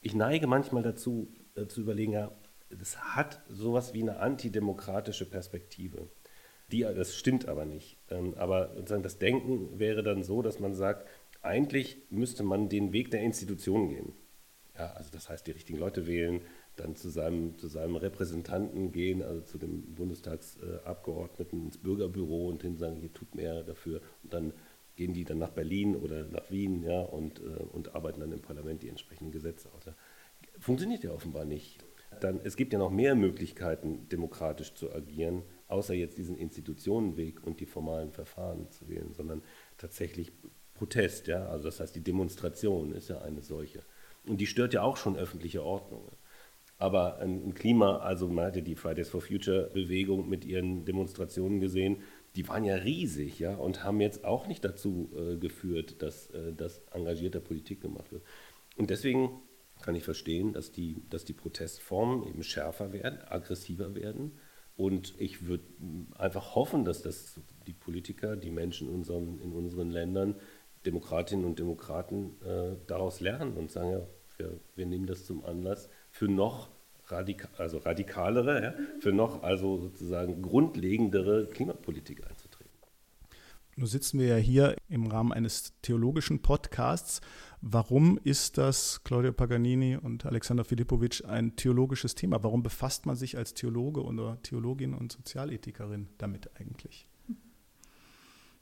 Ich 0.00 0.14
neige 0.14 0.46
manchmal 0.46 0.82
dazu, 0.82 1.28
äh, 1.54 1.66
zu 1.66 1.82
überlegen, 1.82 2.12
ja, 2.12 2.30
das 2.70 3.14
hat 3.14 3.40
sowas 3.48 3.94
wie 3.94 4.02
eine 4.02 4.18
antidemokratische 4.18 5.28
Perspektive. 5.28 6.08
Die, 6.72 6.80
das 6.80 7.14
stimmt 7.14 7.46
aber 7.46 7.64
nicht. 7.64 7.98
Ähm, 8.10 8.34
aber 8.36 8.66
das 8.84 9.18
Denken 9.18 9.78
wäre 9.78 10.02
dann 10.02 10.22
so, 10.22 10.42
dass 10.42 10.60
man 10.60 10.74
sagt, 10.74 11.06
eigentlich 11.42 11.98
müsste 12.10 12.42
man 12.42 12.68
den 12.68 12.92
Weg 12.92 13.10
der 13.10 13.20
Institutionen 13.20 13.90
gehen. 13.90 14.12
Ja, 14.76 14.92
also 14.94 15.10
das 15.12 15.28
heißt, 15.28 15.46
die 15.46 15.52
richtigen 15.52 15.78
Leute 15.78 16.06
wählen, 16.06 16.40
dann 16.76 16.96
zu 16.96 17.08
seinem, 17.08 17.56
zu 17.58 17.68
seinem 17.68 17.96
Repräsentanten 17.96 18.90
gehen, 18.90 19.22
also 19.22 19.40
zu 19.42 19.58
dem 19.58 19.94
Bundestagsabgeordneten 19.94 21.66
ins 21.66 21.78
Bürgerbüro 21.78 22.48
und 22.48 22.62
hin 22.62 22.76
sagen, 22.76 22.96
hier 22.96 23.12
tut 23.12 23.34
mehr 23.34 23.62
dafür. 23.62 24.00
Und 24.24 24.34
dann 24.34 24.52
gehen 24.96 25.12
die 25.12 25.24
dann 25.24 25.38
nach 25.38 25.50
Berlin 25.50 25.94
oder 25.94 26.24
nach 26.24 26.50
Wien 26.50 26.82
ja, 26.82 27.00
und, 27.02 27.40
äh, 27.40 27.62
und 27.72 27.94
arbeiten 27.94 28.20
dann 28.20 28.32
im 28.32 28.42
Parlament 28.42 28.82
die 28.82 28.88
entsprechenden 28.88 29.32
Gesetze 29.32 29.68
aus. 29.76 29.84
Funktioniert 30.58 31.04
ja 31.04 31.12
offenbar 31.12 31.44
nicht 31.44 31.84
dann, 32.20 32.40
es 32.44 32.56
gibt 32.56 32.72
ja 32.72 32.78
noch 32.78 32.90
mehr 32.90 33.14
Möglichkeiten, 33.14 34.08
demokratisch 34.08 34.74
zu 34.74 34.92
agieren, 34.92 35.42
außer 35.68 35.94
jetzt 35.94 36.18
diesen 36.18 36.36
Institutionenweg 36.36 37.44
und 37.44 37.60
die 37.60 37.66
formalen 37.66 38.12
Verfahren 38.12 38.70
zu 38.70 38.88
wählen, 38.88 39.12
sondern 39.12 39.42
tatsächlich 39.78 40.32
Protest, 40.74 41.28
ja, 41.28 41.46
also 41.46 41.64
das 41.64 41.80
heißt 41.80 41.94
die 41.94 42.02
Demonstration 42.02 42.92
ist 42.92 43.08
ja 43.08 43.22
eine 43.22 43.42
solche. 43.42 43.82
Und 44.26 44.40
die 44.40 44.46
stört 44.46 44.74
ja 44.74 44.82
auch 44.82 44.96
schon 44.96 45.16
öffentliche 45.16 45.62
Ordnung. 45.62 46.10
Aber 46.78 47.18
ein 47.18 47.54
Klima, 47.54 47.98
also 47.98 48.26
man 48.28 48.46
hatte 48.46 48.62
die 48.62 48.74
Fridays 48.74 49.08
for 49.08 49.20
Future 49.20 49.70
Bewegung 49.72 50.28
mit 50.28 50.44
ihren 50.44 50.84
Demonstrationen 50.84 51.60
gesehen, 51.60 51.98
die 52.34 52.48
waren 52.48 52.64
ja 52.64 52.74
riesig, 52.74 53.38
ja, 53.38 53.54
und 53.54 53.84
haben 53.84 54.00
jetzt 54.00 54.24
auch 54.24 54.48
nicht 54.48 54.64
dazu 54.64 55.08
äh, 55.16 55.36
geführt, 55.36 56.02
dass, 56.02 56.30
äh, 56.30 56.52
dass 56.52 56.82
engagierter 56.90 57.38
Politik 57.38 57.80
gemacht 57.80 58.10
wird. 58.10 58.24
Und 58.76 58.90
deswegen 58.90 59.40
kann 59.84 59.94
ich 59.94 60.04
verstehen, 60.04 60.54
dass 60.54 60.72
die, 60.72 61.02
dass 61.10 61.26
die 61.26 61.34
Protestformen 61.34 62.26
eben 62.26 62.42
schärfer 62.42 62.94
werden, 62.94 63.18
aggressiver 63.28 63.94
werden. 63.94 64.32
Und 64.76 65.14
ich 65.18 65.46
würde 65.46 65.64
einfach 66.16 66.54
hoffen, 66.54 66.86
dass 66.86 67.02
das 67.02 67.38
die 67.66 67.74
Politiker, 67.74 68.34
die 68.34 68.50
Menschen 68.50 68.88
in 68.88 68.94
unseren, 68.94 69.38
in 69.40 69.52
unseren 69.52 69.90
Ländern, 69.90 70.36
Demokratinnen 70.86 71.44
und 71.44 71.58
Demokraten 71.58 72.32
äh, 72.42 72.76
daraus 72.86 73.20
lernen 73.20 73.58
und 73.58 73.70
sagen, 73.70 73.92
ja, 73.92 74.06
wir, 74.38 74.58
wir, 74.74 74.86
nehmen 74.86 75.06
das 75.06 75.26
zum 75.26 75.44
Anlass 75.44 75.90
für 76.10 76.28
noch 76.28 76.70
radika 77.06 77.48
also 77.58 77.78
radikalere, 77.78 78.62
ja, 78.62 78.74
für 79.00 79.12
noch 79.12 79.42
also 79.42 79.76
sozusagen 79.76 80.40
grundlegendere 80.40 81.46
Klimapolitik 81.46 82.26
einzutreten. 82.26 82.33
Nun 83.76 83.88
sitzen 83.88 84.20
wir 84.20 84.28
ja 84.28 84.36
hier 84.36 84.76
im 84.88 85.06
Rahmen 85.06 85.32
eines 85.32 85.74
theologischen 85.82 86.42
Podcasts. 86.42 87.20
Warum 87.60 88.18
ist 88.22 88.56
das, 88.56 89.02
Claudio 89.02 89.32
Paganini 89.32 89.96
und 89.96 90.26
Alexander 90.26 90.64
Filipovic, 90.64 91.24
ein 91.26 91.56
theologisches 91.56 92.14
Thema? 92.14 92.44
Warum 92.44 92.62
befasst 92.62 93.04
man 93.04 93.16
sich 93.16 93.36
als 93.36 93.54
Theologe 93.54 94.04
oder 94.04 94.40
Theologin 94.42 94.94
und 94.94 95.10
Sozialethikerin 95.10 96.08
damit 96.18 96.50
eigentlich? 96.60 97.08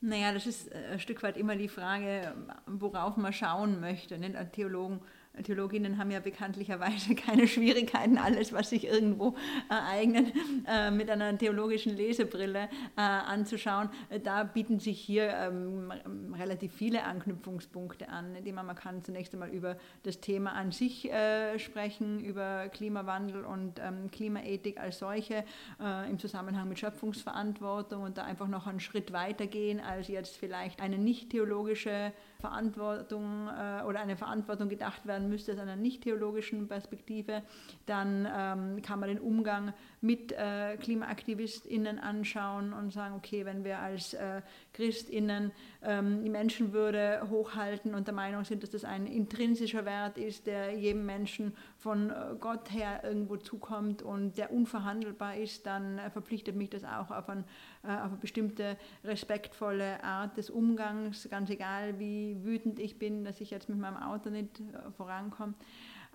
Naja, 0.01 0.33
das 0.33 0.47
ist 0.47 0.73
ein 0.73 0.99
Stück 0.99 1.23
weit 1.23 1.37
immer 1.37 1.57
die 1.57 1.69
Frage, 1.69 2.35
worauf 2.67 3.17
man 3.17 3.33
schauen 3.33 3.81
möchte. 3.81 4.19
Nicht? 4.19 4.35
Theologen 4.53 5.01
Theologinnen 5.45 5.97
haben 5.97 6.11
ja 6.11 6.21
bekanntlicherweise 6.21 7.15
keine 7.17 7.49
Schwierigkeiten, 7.49 8.19
alles, 8.19 8.53
was 8.53 8.71
sich 8.71 8.87
irgendwo 8.87 9.35
ereignet, 9.71 10.33
äh, 10.67 10.91
mit 10.91 11.11
einer 11.11 11.37
theologischen 11.39 11.97
Lesebrille 11.97 12.69
äh, 12.97 13.01
anzuschauen. 13.01 13.89
Da 14.25 14.45
bieten 14.45 14.79
sich 14.79 15.01
hier 15.01 15.33
ähm, 15.35 15.91
relativ 16.39 16.75
viele 16.75 17.05
Anknüpfungspunkte 17.05 18.11
an, 18.11 18.35
indem 18.37 18.57
man, 18.57 18.73
kann 18.75 19.03
zunächst 19.03 19.33
einmal 19.33 19.51
über 19.51 19.77
das 20.03 20.21
Thema 20.21 20.53
an 20.53 20.71
sich 20.71 21.11
äh, 21.11 21.59
sprechen, 21.59 22.21
über 22.21 22.69
Klimawandel 22.69 23.45
und 23.45 23.79
ähm, 23.79 24.11
Klimaethik 24.11 24.79
als 24.79 24.99
solche 24.99 25.45
im 26.09 26.19
Zusammenhang 26.19 26.69
mit 26.69 26.79
Schöpfungsverantwortung 26.79 28.03
und 28.03 28.19
da 28.19 28.25
einfach 28.25 28.49
noch 28.49 28.67
einen 28.67 28.81
Schritt 28.81 29.13
weiter 29.13 29.47
gehen, 29.47 29.81
als 29.81 30.09
jetzt 30.09 30.37
vielleicht 30.37 30.81
eine 30.81 30.99
nicht 30.99 31.31
theologische 31.31 32.13
Verantwortung 32.43 33.49
oder 33.89 34.01
eine 34.01 34.17
Verantwortung 34.17 34.69
gedacht 34.69 35.07
werden 35.07 35.29
müsste 35.29 35.53
aus 35.53 35.59
einer 35.59 35.77
nicht 35.77 36.03
theologischen 36.03 36.69
Perspektive. 36.69 37.43
Dann 37.87 38.29
ähm, 38.37 38.83
kann 38.83 39.01
man 39.01 39.09
den 39.09 39.21
Umgang 39.21 39.73
mit 40.03 40.33
äh, 40.33 40.77
KlimaaktivistInnen 40.79 42.01
anschauen 42.01 42.73
und 42.73 42.93
sagen, 42.93 43.15
okay, 43.15 43.45
wenn 43.45 43.63
wir 43.63 43.79
als 43.79 44.15
äh, 44.15 44.43
ChristInnen 44.75 45.53
ähm, 45.81 46.25
die 46.25 46.29
Menschenwürde 46.29 47.29
hochhalten 47.31 47.95
und 47.95 48.09
der 48.09 48.15
Meinung 48.15 48.45
sind, 48.45 48.65
dass 48.65 48.71
das 48.71 48.85
ein 48.85 49.07
intrinsischer 49.07 49.85
Wert 49.85 50.19
ist, 50.19 50.49
der 50.49 50.77
jedem 50.77 51.07
Menschen 51.07 51.57
von 51.79 52.11
äh, 52.11 52.35
Gott 52.41 52.73
her 52.73 53.03
irgendwo 53.05 53.37
zukommt 53.37 54.03
und 54.03 54.37
der 54.39 54.53
unverhandelbar 54.53 55.37
ist, 55.37 55.67
dann 55.67 55.99
äh, 55.99 56.11
verpflichtet 56.11 56.57
mich 56.57 56.71
das 56.71 56.83
auch 56.83 57.13
auf, 57.13 57.29
ein, 57.29 57.45
äh, 57.85 57.93
auf 57.93 58.11
eine 58.11 58.17
bestimmte 58.17 58.77
respektvolle 59.05 60.03
Art 60.03 60.37
des 60.37 60.51
Umgangs, 60.51 61.29
ganz 61.31 61.49
egal 61.49 62.01
wie 62.01 62.43
wütend 62.43 62.81
ich 62.81 62.99
bin, 62.99 63.23
dass 63.23 63.41
ich 63.41 63.53
jetzt 63.53 63.69
mit 63.69 63.79
meinem 63.79 63.99
Auto 63.99 64.31
nicht 64.31 64.61
vorankomme. 64.97 65.55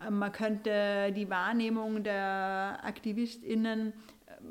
Man 0.09 0.31
könnte 0.31 1.11
die 1.13 1.29
Wahrnehmung 1.29 2.03
der 2.03 2.79
AktivistInnen 2.83 3.93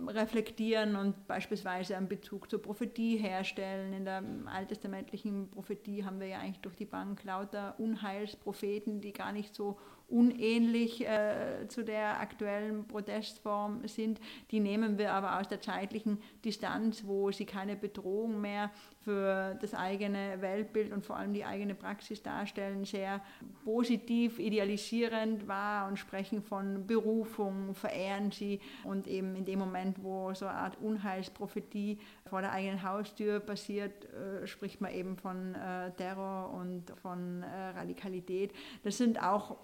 reflektieren 0.09 0.97
und 0.97 1.27
beispielsweise 1.27 1.97
einen 1.97 2.09
Bezug 2.09 2.51
zur 2.51 2.61
Prophetie 2.61 3.17
herstellen. 3.17 3.93
In 3.93 4.05
der 4.05 4.23
alttestamentlichen 4.47 5.51
Prophetie 5.51 6.05
haben 6.05 6.21
wir 6.21 6.27
ja 6.27 6.39
eigentlich 6.39 6.61
durch 6.61 6.77
die 6.77 6.85
Bank 6.85 7.23
lauter 7.25 7.79
Unheilspropheten, 7.79 9.01
die 9.01 9.13
gar 9.13 9.33
nicht 9.33 9.55
so 9.55 9.79
unähnlich 10.09 11.07
äh, 11.07 11.67
zu 11.69 11.83
der 11.85 12.21
aktuellen 12.21 12.87
Protestform 12.87 13.87
sind. 13.89 14.21
Die 14.51 14.61
nehmen 14.61 14.99
wir 14.99 15.13
aber 15.13 15.41
aus 15.41 15.49
der 15.49 15.61
zeitlichen 15.61 16.19
Distanz, 16.45 17.05
wo 17.07 17.33
sie 17.33 17.45
keine 17.45 17.77
Bedrohung 17.77 18.41
mehr 18.41 18.71
für 19.01 19.57
das 19.61 19.75
eigene 19.75 20.41
Weltbild 20.41 20.93
und 20.93 21.05
vor 21.05 21.17
allem 21.17 21.33
die 21.33 21.45
eigene 21.45 21.75
Praxis 21.75 22.23
darstellen, 22.23 22.85
sehr 22.85 23.21
positiv, 23.65 24.39
idealisierend 24.39 25.49
wahr 25.49 25.89
und 25.89 25.97
sprechen 25.97 26.43
von 26.43 26.87
Berufung, 26.87 27.75
verehren 27.75 28.31
sie 28.31 28.61
und 28.85 29.07
eben 29.09 29.35
in 29.35 29.45
dem 29.45 29.59
Moment, 29.59 30.03
wo 30.03 30.35
so 30.35 30.47
eine 30.47 30.59
Art 30.59 30.81
Unheilsprophetie 30.81 31.99
vor 32.27 32.41
der 32.41 32.53
eigenen 32.53 32.83
Haustür 32.83 33.41
passiert, 33.41 34.07
äh, 34.13 34.47
spricht 34.47 34.81
man 34.81 34.93
eben 34.93 35.17
von 35.17 35.55
äh, 35.55 35.91
Terror 35.93 36.53
und 36.53 36.91
von 37.03 37.43
äh, 37.43 37.69
Radikalität. 37.77 38.53
Das 38.83 38.99
sind 38.99 39.23
auch 39.23 39.57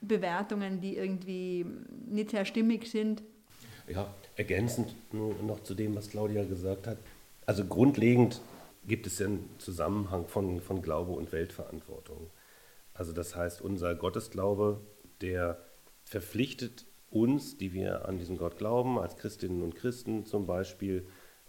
Bewertungen, 0.00 0.80
die 0.80 0.96
irgendwie 0.96 1.66
nicht 2.06 2.30
sehr 2.30 2.44
stimmig 2.44 2.90
sind. 2.90 3.22
Ja, 3.88 4.12
ergänzend 4.36 4.94
noch 5.12 5.62
zu 5.62 5.74
dem, 5.74 5.94
was 5.94 6.10
Claudia 6.10 6.44
gesagt 6.44 6.86
hat. 6.86 6.98
Also 7.46 7.64
grundlegend 7.64 8.40
gibt 8.86 9.06
es 9.06 9.20
einen 9.20 9.48
Zusammenhang 9.58 10.26
von, 10.26 10.60
von 10.60 10.82
Glaube 10.82 11.12
und 11.12 11.32
Weltverantwortung. 11.32 12.30
Also 12.94 13.12
das 13.12 13.36
heißt, 13.36 13.60
unser 13.60 13.94
Gottesglaube, 13.94 14.80
der 15.20 15.58
verpflichtet 16.04 16.86
uns, 17.10 17.56
die 17.56 17.72
wir 17.72 18.08
an 18.08 18.18
diesen 18.18 18.36
Gott 18.36 18.58
glauben, 18.58 18.98
als 18.98 19.16
Christinnen 19.16 19.62
und 19.62 19.74
Christen 19.74 20.24
zum 20.24 20.46
Beispiel, 20.46 21.06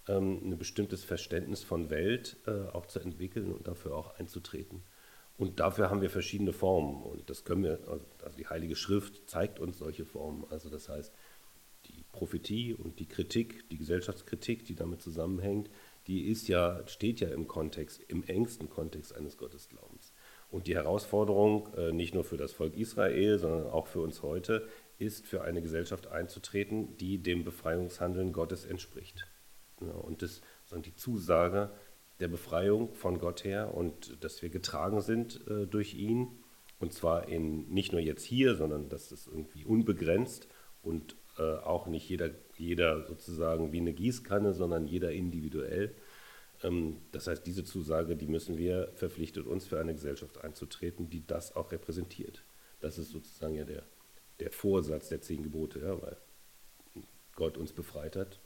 ähm, 0.07 0.41
ein 0.43 0.57
bestimmtes 0.57 1.03
Verständnis 1.03 1.63
von 1.63 1.89
Welt 1.89 2.37
äh, 2.47 2.69
auch 2.73 2.85
zu 2.85 2.99
entwickeln 2.99 3.51
und 3.51 3.67
dafür 3.67 3.95
auch 3.95 4.17
einzutreten. 4.19 4.83
Und 5.37 5.59
dafür 5.59 5.89
haben 5.89 6.01
wir 6.01 6.09
verschiedene 6.09 6.51
Formen. 6.51 7.03
Und 7.03 7.29
das 7.29 7.43
können 7.45 7.63
wir, 7.63 7.79
also 7.87 8.37
die 8.37 8.47
Heilige 8.47 8.75
Schrift 8.75 9.29
zeigt 9.29 9.59
uns 9.59 9.77
solche 9.77 10.05
Formen. 10.05 10.45
Also 10.49 10.69
das 10.69 10.89
heißt, 10.89 11.13
die 11.85 12.03
Prophetie 12.11 12.73
und 12.73 12.99
die 12.99 13.07
Kritik, 13.07 13.69
die 13.69 13.77
Gesellschaftskritik, 13.77 14.65
die 14.65 14.75
damit 14.75 15.01
zusammenhängt, 15.01 15.69
die 16.07 16.27
ist 16.27 16.47
ja, 16.47 16.81
steht 16.87 17.19
ja 17.19 17.29
im 17.29 17.47
Kontext, 17.47 18.01
im 18.07 18.23
engsten 18.23 18.69
Kontext 18.69 19.15
eines 19.15 19.37
Gottesglaubens. 19.37 20.13
Und 20.49 20.67
die 20.67 20.75
Herausforderung, 20.75 21.73
äh, 21.75 21.91
nicht 21.91 22.13
nur 22.13 22.23
für 22.23 22.37
das 22.37 22.53
Volk 22.53 22.75
Israel, 22.75 23.37
sondern 23.37 23.67
auch 23.67 23.87
für 23.87 24.01
uns 24.01 24.23
heute, 24.23 24.67
ist, 24.97 25.27
für 25.27 25.43
eine 25.43 25.61
Gesellschaft 25.61 26.07
einzutreten, 26.07 26.97
die 26.97 27.21
dem 27.21 27.43
Befreiungshandeln 27.43 28.31
Gottes 28.31 28.65
entspricht. 28.65 29.27
Und 29.79 30.23
das, 30.23 30.41
die 30.83 30.95
Zusage, 30.95 31.71
der 32.19 32.27
Befreiung 32.27 32.93
von 32.93 33.19
Gott 33.19 33.43
her 33.43 33.73
und 33.73 34.23
dass 34.23 34.41
wir 34.41 34.49
getragen 34.49 35.01
sind 35.01 35.45
äh, 35.47 35.67
durch 35.67 35.93
ihn. 35.93 36.27
Und 36.79 36.93
zwar 36.93 37.27
in, 37.27 37.69
nicht 37.69 37.91
nur 37.91 38.01
jetzt 38.01 38.23
hier, 38.23 38.55
sondern 38.55 38.89
dass 38.89 39.11
es 39.11 39.27
irgendwie 39.27 39.65
unbegrenzt 39.65 40.47
und 40.83 41.15
äh, 41.37 41.41
auch 41.41 41.87
nicht 41.87 42.07
jeder, 42.09 42.31
jeder 42.55 43.05
sozusagen 43.05 43.71
wie 43.71 43.79
eine 43.79 43.93
Gießkanne, 43.93 44.53
sondern 44.53 44.85
jeder 44.85 45.11
individuell. 45.11 45.95
Ähm, 46.63 46.97
das 47.11 47.27
heißt, 47.27 47.45
diese 47.45 47.63
Zusage, 47.63 48.15
die 48.15 48.27
müssen 48.27 48.57
wir 48.57 48.91
verpflichtet, 48.95 49.47
uns 49.47 49.65
für 49.65 49.79
eine 49.79 49.93
Gesellschaft 49.93 50.43
einzutreten, 50.43 51.09
die 51.09 51.25
das 51.25 51.55
auch 51.55 51.71
repräsentiert. 51.71 52.43
Das 52.79 52.97
ist 52.97 53.09
sozusagen 53.09 53.55
ja 53.55 53.63
der, 53.63 53.83
der 54.39 54.51
Vorsatz 54.51 55.09
der 55.09 55.21
zehn 55.21 55.43
Gebote, 55.43 55.79
ja, 55.79 56.01
weil 56.01 56.17
Gott 57.35 57.57
uns 57.57 57.73
befreit 57.73 58.15
hat 58.15 58.39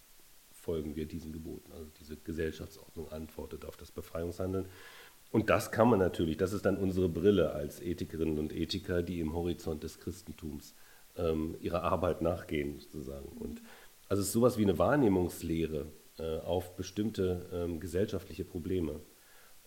folgen 0.62 0.96
wir 0.96 1.06
diesen 1.06 1.34
Geboten. 1.34 1.72
Also 1.74 1.90
diese 2.00 2.16
Gesellschaftsordnung 2.18 3.12
antwortet 3.12 3.66
auf 3.66 3.78
das 3.78 3.92
Befreiungshandeln. 3.92 4.68
Und 5.32 5.50
das 5.50 5.72
kann 5.72 5.90
man 5.90 6.00
natürlich, 6.00 6.38
das 6.38 6.54
ist 6.54 6.66
dann 6.66 6.78
unsere 6.78 7.10
Brille 7.10 7.52
als 7.52 7.82
Ethikerinnen 7.82 8.38
und 8.38 8.54
Ethiker, 8.54 9.02
die 9.02 9.20
im 9.20 9.34
Horizont 9.34 9.84
des 9.84 10.00
Christentums 10.00 10.76
ähm, 11.18 11.56
ihrer 11.62 11.84
Arbeit 11.84 12.22
nachgehen, 12.22 12.80
sozusagen. 12.80 13.30
Und 13.40 13.62
also 14.10 14.22
es 14.22 14.28
ist 14.28 14.34
sowas 14.34 14.58
wie 14.58 14.64
eine 14.64 14.78
Wahrnehmungslehre 14.78 15.88
äh, 16.20 16.40
auf 16.40 16.76
bestimmte 16.76 17.50
ähm, 17.54 17.80
gesellschaftliche 17.80 18.44
Probleme. 18.44 19.00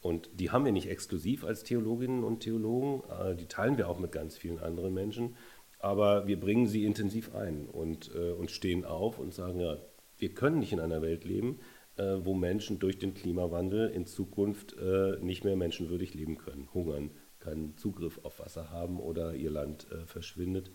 Und 0.02 0.28
die 0.34 0.50
haben 0.50 0.66
wir 0.66 0.72
nicht 0.72 0.90
exklusiv 0.90 1.44
als 1.44 1.64
Theologinnen 1.64 2.24
und 2.24 2.40
Theologen, 2.40 3.02
äh, 3.10 3.34
die 3.34 3.46
teilen 3.46 3.78
wir 3.78 3.88
auch 3.88 3.98
mit 3.98 4.12
ganz 4.12 4.36
vielen 4.36 4.58
anderen 4.58 4.92
Menschen, 4.92 5.36
aber 5.78 6.26
wir 6.26 6.38
bringen 6.38 6.66
sie 6.66 6.84
intensiv 6.84 7.34
ein 7.34 7.66
und, 7.66 8.14
äh, 8.14 8.32
und 8.32 8.50
stehen 8.50 8.84
auf 8.84 9.18
und 9.18 9.32
sagen, 9.32 9.60
ja, 9.60 9.78
wir 10.24 10.32
können 10.32 10.58
nicht 10.58 10.72
in 10.72 10.80
einer 10.80 11.02
Welt 11.02 11.26
leben, 11.26 11.60
äh, 11.96 12.16
wo 12.22 12.32
Menschen 12.32 12.78
durch 12.78 12.98
den 12.98 13.12
Klimawandel 13.12 13.90
in 13.90 14.06
Zukunft 14.06 14.74
äh, 14.78 15.18
nicht 15.20 15.44
mehr 15.44 15.54
menschenwürdig 15.54 16.14
leben 16.14 16.38
können, 16.38 16.66
hungern, 16.72 17.10
keinen 17.40 17.76
Zugriff 17.76 18.20
auf 18.22 18.38
Wasser 18.38 18.70
haben 18.70 19.00
oder 19.00 19.34
ihr 19.34 19.50
Land 19.50 19.86
äh, 19.92 20.06
verschwindet. 20.06 20.70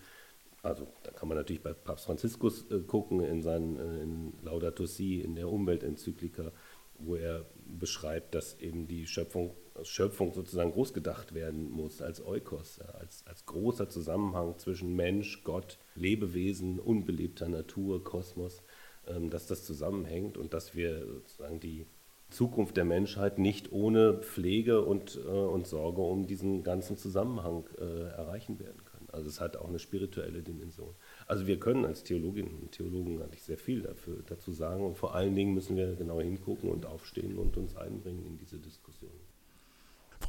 Also 0.61 0.87
da 1.01 1.09
kann 1.09 1.27
man 1.27 1.35
natürlich 1.35 1.63
bei 1.63 1.73
Papst 1.73 2.05
Franziskus 2.05 2.67
gucken 2.85 3.21
in 3.21 3.41
seinen 3.41 3.77
in 3.77 4.33
Laudato 4.43 4.85
Si, 4.85 5.19
in 5.19 5.33
der 5.33 5.49
Umweltenzyklika, 5.49 6.51
wo 6.99 7.15
er 7.15 7.45
beschreibt, 7.65 8.35
dass 8.35 8.59
eben 8.59 8.85
die 8.85 9.07
Schöpfung, 9.07 9.55
Schöpfung 9.81 10.33
sozusagen 10.33 10.73
groß 10.73 10.93
gedacht 10.93 11.33
werden 11.33 11.71
muss 11.71 12.03
als 12.03 12.23
Eukos, 12.23 12.81
als, 12.81 13.25
als 13.25 13.45
großer 13.45 13.89
Zusammenhang 13.89 14.59
zwischen 14.59 14.95
Mensch, 14.95 15.43
Gott, 15.43 15.79
Lebewesen, 15.95 16.77
unbelebter 16.77 17.47
Natur, 17.47 18.03
Kosmos. 18.03 18.61
Ähm, 19.09 19.29
dass 19.29 19.47
das 19.47 19.63
zusammenhängt 19.65 20.37
und 20.37 20.53
dass 20.53 20.75
wir 20.75 21.05
sozusagen 21.05 21.59
die 21.59 21.85
Zukunft 22.29 22.77
der 22.77 22.85
Menschheit 22.85 23.39
nicht 23.39 23.71
ohne 23.71 24.13
Pflege 24.21 24.85
und, 24.85 25.19
äh, 25.25 25.29
und 25.29 25.65
Sorge 25.65 26.01
um 26.01 26.27
diesen 26.27 26.63
ganzen 26.63 26.95
Zusammenhang 26.95 27.65
äh, 27.79 28.09
erreichen 28.09 28.59
werden 28.59 28.83
können. 28.85 29.07
Also 29.11 29.27
es 29.27 29.41
hat 29.41 29.57
auch 29.57 29.67
eine 29.67 29.79
spirituelle 29.79 30.43
Dimension. 30.43 30.93
Also 31.25 31.47
wir 31.47 31.59
können 31.59 31.85
als 31.85 32.03
Theologinnen 32.03 32.59
und 32.61 32.71
Theologen 32.71 33.19
eigentlich 33.21 33.41
sehr 33.41 33.57
viel 33.57 33.81
dafür, 33.81 34.17
dazu 34.27 34.51
sagen 34.51 34.85
und 34.85 34.97
vor 34.97 35.15
allen 35.15 35.35
Dingen 35.35 35.55
müssen 35.55 35.75
wir 35.75 35.95
genau 35.95 36.21
hingucken 36.21 36.69
und 36.69 36.85
aufstehen 36.85 37.37
und 37.37 37.57
uns 37.57 37.75
einbringen 37.75 38.23
in 38.27 38.37
diese 38.37 38.59
Diskussion. 38.59 39.09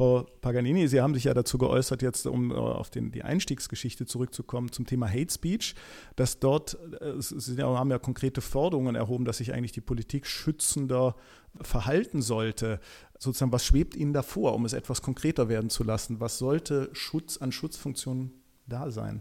Frau 0.01 0.27
Paganini, 0.41 0.89
Sie 0.89 1.03
haben 1.03 1.13
sich 1.13 1.25
ja 1.25 1.35
dazu 1.35 1.59
geäußert, 1.59 2.01
jetzt 2.01 2.27
um 2.27 2.53
äh, 2.53 2.55
auf 2.55 2.89
den, 2.89 3.13
die 3.13 3.23
Einstiegsgeschichte 3.23 4.07
zurückzukommen 4.07 4.73
zum 4.73 4.87
Thema 4.87 5.07
Hate 5.07 5.31
Speech, 5.31 5.75
dass 6.17 6.39
dort, 6.39 6.79
äh, 7.03 7.13
Sie 7.19 7.63
haben 7.63 7.91
ja 7.91 7.99
konkrete 7.99 8.41
Forderungen 8.41 8.95
erhoben, 8.95 9.27
dass 9.27 9.37
sich 9.37 9.53
eigentlich 9.53 9.73
die 9.73 9.83
Politik 9.83 10.27
schützender 10.27 11.17
verhalten 11.61 12.23
sollte. 12.23 12.81
Sozusagen, 13.19 13.53
was 13.53 13.67
schwebt 13.67 13.95
Ihnen 13.95 14.15
davor, 14.15 14.55
um 14.55 14.65
es 14.65 14.73
etwas 14.73 15.03
konkreter 15.03 15.51
werden 15.51 15.69
zu 15.69 15.85
lassen? 15.85 16.19
Was 16.19 16.39
sollte 16.39 16.89
Schutz 16.95 17.37
an 17.37 17.53
Schutzfunktionen 17.53 18.33
da 18.67 18.91
sein? 18.91 19.21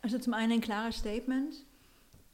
Also 0.00 0.18
zum 0.18 0.34
einen 0.34 0.54
ein 0.54 0.60
klares 0.60 0.96
Statement. 0.96 1.64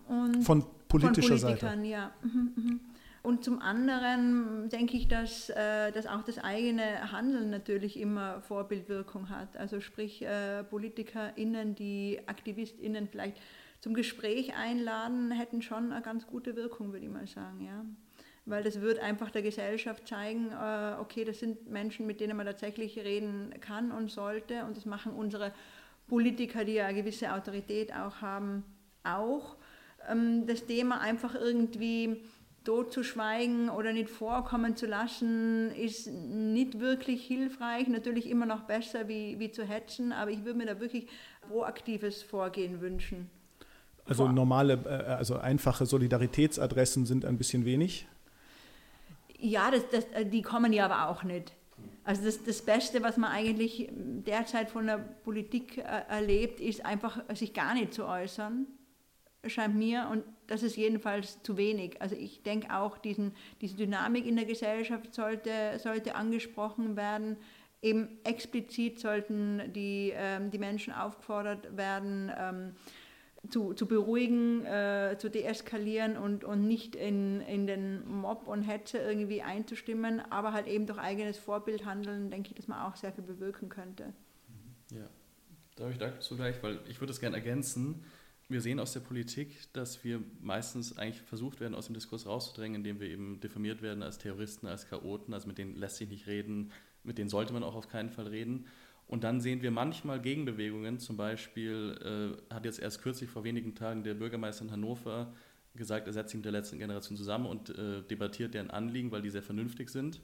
Und 0.09 0.43
von 0.43 0.65
politischer 0.89 1.37
von 1.37 1.39
Seite. 1.39 1.67
ja. 1.85 2.13
Mhm, 2.23 2.53
mhm. 2.57 2.81
Und 3.23 3.45
zum 3.45 3.61
anderen 3.61 4.69
denke 4.69 4.97
ich, 4.97 5.09
dass, 5.09 5.51
äh, 5.51 5.91
dass 5.93 6.07
auch 6.07 6.23
das 6.23 6.39
eigene 6.39 7.13
Handeln 7.13 7.51
natürlich 7.51 7.99
immer 7.99 8.41
Vorbildwirkung 8.43 9.29
hat. 9.29 9.57
Also 9.57 9.81
sprich 9.81 10.23
äh, 10.23 10.65
PolitikerInnen, 10.65 11.75
die 11.75 12.21
AktivistInnen 12.27 13.09
vielleicht 13.09 13.37
zum 13.81 13.95
Gespräch 13.95 14.57
einladen, 14.57 15.31
hätten 15.31 15.63
schon 15.63 15.93
eine 15.93 16.03
ganz 16.03 16.27
gute 16.27 16.57
Wirkung, 16.57 16.93
würde 16.93 17.07
ich 17.07 17.13
mal 17.13 17.27
sagen. 17.27 17.65
Ja. 17.65 17.85
Weil 18.47 18.63
das 18.63 18.81
wird 18.81 18.99
einfach 19.01 19.31
der 19.31 19.43
Gesellschaft 19.43 20.09
zeigen, 20.09 20.51
äh, 20.51 20.95
okay, 21.01 21.25
das 21.25 21.41
sind 21.41 21.69
Menschen, 21.71 22.07
mit 22.07 22.21
denen 22.21 22.37
man 22.37 22.47
tatsächlich 22.47 22.99
reden 22.99 23.53
kann 23.61 23.93
und 23.93 24.11
sollte. 24.11 24.65
Und 24.65 24.77
das 24.77 24.87
machen 24.87 25.13
unsere 25.13 25.53
Politiker, 26.07 26.65
die 26.65 26.75
ja 26.75 26.87
eine 26.87 26.99
gewisse 26.99 27.33
Autorität 27.33 27.93
auch 27.93 28.23
haben, 28.23 28.65
auch. 29.05 29.57
Ähm, 30.09 30.47
das 30.47 30.65
Thema 30.67 31.01
einfach 31.01 31.35
irgendwie 31.35 32.23
tot 32.65 32.93
zu 32.93 33.03
schweigen 33.03 33.71
oder 33.71 33.93
nicht 33.93 34.11
vorkommen 34.11 34.77
zu 34.77 34.87
lassen, 34.87 35.71
ist 35.73 36.07
nicht 36.09 36.81
wirklich 36.81 37.25
hilfreich. 37.27 37.89
Natürlich 37.89 38.29
immer 38.29 38.47
noch 38.47 38.63
besser 38.63 39.09
wie, 39.09 39.39
wie 39.39 39.51
zu 39.51 39.65
hetzen, 39.65 40.13
aber 40.13 40.31
ich 40.31 40.45
würde 40.45 40.59
mir 40.59 40.67
da 40.67 40.81
wirklich 40.81 41.09
proaktives 41.49 42.23
Vorgehen 42.23 42.81
wünschen. 42.81 43.31
Also 44.07 44.29
normale, 44.29 44.75
äh, 44.85 45.13
also 45.13 45.39
einfache 45.39 45.87
Solidaritätsadressen 45.87 47.07
sind 47.07 47.25
ein 47.25 47.37
bisschen 47.37 47.65
wenig? 47.65 48.07
Ja, 49.39 49.71
das, 49.71 49.83
das, 49.91 50.05
äh, 50.15 50.27
die 50.27 50.43
kommen 50.43 50.73
ja 50.73 50.87
aber 50.87 51.09
auch 51.09 51.23
nicht. 51.23 51.53
Also 52.05 52.25
das, 52.25 52.43
das 52.43 52.63
Beste, 52.63 53.03
was 53.03 53.17
man 53.19 53.31
eigentlich 53.31 53.89
derzeit 53.93 54.71
von 54.71 54.87
der 54.87 54.99
Politik 54.99 55.79
äh, 55.79 55.83
erlebt, 56.09 56.61
ist 56.61 56.85
einfach, 56.85 57.21
sich 57.35 57.53
gar 57.53 57.75
nicht 57.75 57.93
zu 57.93 58.07
äußern 58.07 58.67
scheint 59.47 59.77
mir, 59.77 60.09
und 60.11 60.25
das 60.47 60.63
ist 60.63 60.77
jedenfalls 60.77 61.43
zu 61.43 61.57
wenig. 61.57 62.01
Also 62.01 62.17
ich 62.17 62.43
denke 62.43 62.75
auch, 62.75 62.99
diesen, 62.99 63.33
diese 63.61 63.77
Dynamik 63.77 64.27
in 64.27 64.37
der 64.37 64.45
Gesellschaft 64.45 65.15
sollte, 65.15 65.79
sollte 65.79 66.15
angesprochen 66.15 66.97
werden. 66.97 67.37
Eben 67.81 68.19
explizit 68.25 68.99
sollten 68.99 69.73
die, 69.73 70.13
ähm, 70.15 70.51
die 70.51 70.59
Menschen 70.59 70.93
aufgefordert 70.93 71.77
werden, 71.77 72.33
ähm, 72.37 72.73
zu, 73.51 73.73
zu 73.73 73.87
beruhigen, 73.87 74.65
äh, 74.67 75.17
zu 75.17 75.31
deeskalieren 75.31 76.17
und, 76.17 76.43
und 76.43 76.67
nicht 76.67 76.97
in, 76.97 77.41
in 77.43 77.69
den 77.69 78.05
Mob 78.09 78.49
und 78.49 78.63
Hetze 78.63 78.99
irgendwie 78.99 79.43
einzustimmen, 79.43 80.21
aber 80.31 80.53
halt 80.53 80.67
eben 80.67 80.87
durch 80.87 80.99
eigenes 80.99 81.39
Vorbild 81.39 81.85
handeln, 81.85 82.31
denke 82.31 82.49
ich, 82.49 82.57
dass 82.57 82.67
man 82.67 82.81
auch 82.81 82.97
sehr 82.97 83.13
viel 83.13 83.23
bewirken 83.23 83.69
könnte. 83.69 84.13
Ja, 84.91 85.09
darf 85.77 85.93
ich 85.93 85.99
dazu 85.99 86.37
gleich, 86.37 86.61
weil 86.65 86.81
ich 86.89 87.01
würde 87.01 87.13
es 87.13 87.21
gerne 87.21 87.37
ergänzen 87.37 88.05
wir 88.49 88.61
sehen 88.63 88.81
aus 88.81 88.93
der 88.93 89.01
Politik, 89.01 89.73
dass 89.75 90.05
wir 90.05 90.23
meistens 90.41 90.97
eigentlich 90.97 91.21
versucht 91.23 91.61
werden, 91.61 91.75
aus 91.75 91.87
dem 91.87 91.95
Diskurs 91.95 92.27
rauszudrängen, 92.27 92.77
indem 92.77 92.99
wir 92.99 93.09
eben 93.09 93.41
diffamiert 93.41 93.83
werden 93.83 94.03
als 94.03 94.19
Terroristen, 94.19 94.67
als 94.67 94.89
Chaoten, 94.89 95.35
also 95.35 95.47
mit 95.47 95.59
denen 95.59 95.77
lässt 95.77 95.97
sich 95.97 96.09
nicht 96.09 96.27
reden, 96.27 96.73
mit 97.05 97.19
denen 97.19 97.29
sollte 97.29 97.53
man 97.53 97.63
auch 97.63 97.75
auf 97.75 97.89
keinen 97.89 98.09
Fall 98.09 98.27
reden. 98.27 98.67
Und 99.07 99.25
dann 99.25 99.41
sehen 99.41 99.63
wir 99.63 99.71
manchmal 99.71 100.21
Gegenbewegungen, 100.21 100.99
zum 100.99 101.17
Beispiel 101.17 102.39
äh, 102.51 102.55
hat 102.55 102.65
jetzt 102.65 102.79
erst 102.79 103.03
kürzlich 103.03 103.31
vor 103.31 103.45
wenigen 103.45 103.75
Tagen 103.75 104.03
der 104.03 104.15
Bürgermeister 104.15 104.65
in 104.65 104.71
Hannover 104.71 105.33
gesagt, 105.75 106.07
er 106.07 106.13
setzt 106.13 106.31
sich 106.31 106.37
mit 106.37 106.45
der 106.45 106.53
letzten 106.53 106.79
Generation 106.79 107.17
zusammen 107.17 107.47
und 107.47 107.71
äh, 107.71 108.03
debattiert 108.03 108.55
deren 108.55 108.71
Anliegen, 108.71 109.11
weil 109.11 109.23
die 109.23 109.31
sehr 109.31 109.43
vernünftig 109.43 109.91
sind. 109.91 110.21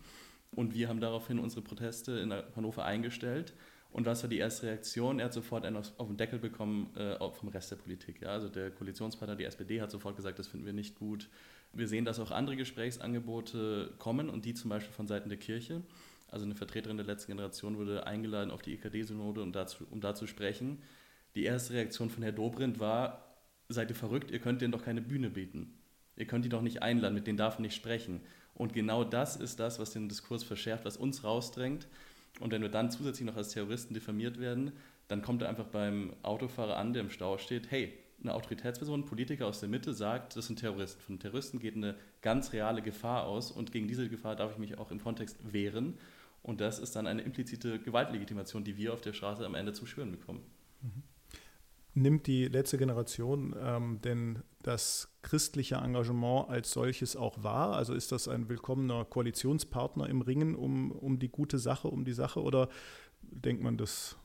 Und 0.51 0.75
wir 0.75 0.89
haben 0.89 1.01
daraufhin 1.01 1.39
unsere 1.39 1.63
Proteste 1.63 2.13
in 2.13 2.33
Hannover 2.57 2.85
eingestellt. 2.85 3.55
Und 3.95 4.07
was 4.07 4.25
war 4.25 4.29
die 4.29 4.39
erste 4.39 4.67
Reaktion? 4.67 5.21
Er 5.21 5.27
hat 5.27 5.33
sofort 5.33 5.65
einen 5.65 5.77
auf, 5.77 5.93
auf 5.99 6.09
den 6.09 6.17
Deckel 6.17 6.41
bekommen 6.41 6.93
äh, 6.97 7.17
vom 7.31 7.49
Rest 7.51 7.71
der 7.71 7.77
Politik. 7.77 8.23
Ja? 8.23 8.31
Also 8.31 8.49
der 8.49 8.73
Koalitionspartner, 8.73 9.37
die 9.37 9.45
SPD, 9.45 9.81
hat 9.81 9.93
sofort 9.93 10.17
gesagt, 10.17 10.41
das 10.41 10.49
finden 10.49 10.67
wir 10.67 10.73
nicht 10.73 10.97
gut. 10.97 11.29
Wir 11.73 11.87
sehen, 11.87 12.05
dass 12.05 12.19
auch 12.19 12.33
andere 12.33 12.57
Gesprächsangebote 12.57 13.95
kommen 14.01 14.31
und 14.31 14.47
die 14.47 14.55
zum 14.55 14.71
Beispiel 14.71 14.93
von 14.93 15.07
Seiten 15.07 15.29
der 15.29 15.39
Kirche. 15.39 15.81
Also 16.27 16.45
eine 16.45 16.57
Vertreterin 16.57 16.97
der 16.97 17.07
letzten 17.07 17.31
Generation 17.31 17.77
wurde 17.77 18.05
eingeladen 18.05 18.51
auf 18.51 18.63
die 18.63 18.75
EKD-Synode, 18.75 19.43
um, 19.43 19.53
da 19.53 20.15
zu 20.17 20.27
sprechen. 20.27 20.83
Die 21.37 21.45
erste 21.45 21.75
Reaktion 21.75 22.11
von 22.11 22.25
Herrn 22.25 22.35
Dobrindt 22.35 22.81
war, 22.81 23.37
seid 23.69 23.91
ihr 23.91 23.97
verrückt, 23.97 24.33
ihr 24.33 24.41
könnt 24.41 24.61
denen 24.61 24.73
doch 24.73 24.83
keine 24.83 25.03
Bühne 25.03 25.31
bieten. 25.31 25.79
Ihr 26.17 26.27
könnt 26.27 26.45
die 26.45 26.49
doch 26.49 26.63
nicht 26.63 26.83
einladen, 26.83 27.15
mit 27.15 27.29
denen 27.29 27.39
darf 27.39 27.61
nicht 27.61 27.77
sprechen. 27.77 28.23
Und 28.55 28.73
genau 28.73 29.05
das 29.05 29.37
ist 29.37 29.61
das, 29.61 29.79
was 29.79 29.93
den 29.93 30.09
Diskurs 30.09 30.43
verschärft, 30.43 30.85
was 30.85 30.97
uns 30.97 31.23
rausdrängt. 31.23 31.87
Und 32.41 32.53
wenn 32.53 32.63
wir 32.63 32.69
dann 32.69 32.91
zusätzlich 32.91 33.27
noch 33.27 33.37
als 33.37 33.51
Terroristen 33.51 33.95
diffamiert 33.95 34.41
werden, 34.41 34.73
dann 35.09 35.23
kommt 35.23 35.43
er 35.43 35.49
einfach 35.49 35.67
beim 35.67 36.15
Autofahrer 36.23 36.77
an, 36.77 36.93
der 36.93 37.03
im 37.03 37.11
Stau 37.11 37.39
steht, 37.39 37.71
hey, 37.71 37.93
eine 38.23 38.35
Autoritätsperson, 38.35 39.01
ein 39.01 39.07
Politiker 39.07 39.47
aus 39.47 39.61
der 39.61 39.69
Mitte 39.69 39.93
sagt, 39.93 40.37
das 40.37 40.47
sind 40.47 40.59
Terroristen. 40.59 41.01
Von 41.03 41.19
Terroristen 41.19 41.59
geht 41.59 41.77
eine 41.77 41.97
ganz 42.23 42.53
reale 42.53 42.81
Gefahr 42.81 43.25
aus 43.25 43.51
und 43.51 43.71
gegen 43.71 43.87
diese 43.87 44.09
Gefahr 44.09 44.35
darf 44.35 44.53
ich 44.53 44.59
mich 44.59 44.79
auch 44.79 44.91
im 44.91 45.03
Kontext 45.03 45.37
wehren. 45.53 45.99
Und 46.43 46.61
das 46.61 46.79
ist 46.79 46.97
dann 46.97 47.07
eine 47.07 47.23
implizite 47.23 47.79
Gewaltlegitimation, 47.79 48.65
die 48.65 48.77
wir 48.77 48.93
auf 48.93 49.01
der 49.01 49.13
Straße 49.13 49.45
am 49.45 49.55
Ende 49.55 49.73
zu 49.73 49.87
schwören 49.87 50.11
bekommen. 50.11 50.43
Mhm. 50.83 51.03
Nimmt 51.97 52.27
die 52.27 52.47
letzte 52.49 52.77
Generation 52.77 53.55
ähm, 53.57 54.01
denn 54.03 54.43
das 54.63 55.15
christliche 55.23 55.77
Engagement 55.77 56.49
als 56.49 56.73
solches 56.73 57.15
auch 57.15 57.45
wahr? 57.45 57.77
Also 57.77 57.95
ist 57.95 58.11
das 58.11 58.27
ein 58.27 58.49
willkommener 58.49 59.05
Koalitionspartner 59.05 60.09
im 60.09 60.21
Ringen 60.21 60.57
um, 60.57 60.91
um 60.91 61.21
die 61.21 61.29
gute 61.29 61.59
Sache, 61.59 61.87
um 61.87 62.05
die 62.05 62.13
Sache? 62.13 62.43
Oder 62.43 62.69
denkt 63.23 63.63
man, 63.63 63.77
das, 63.77 64.17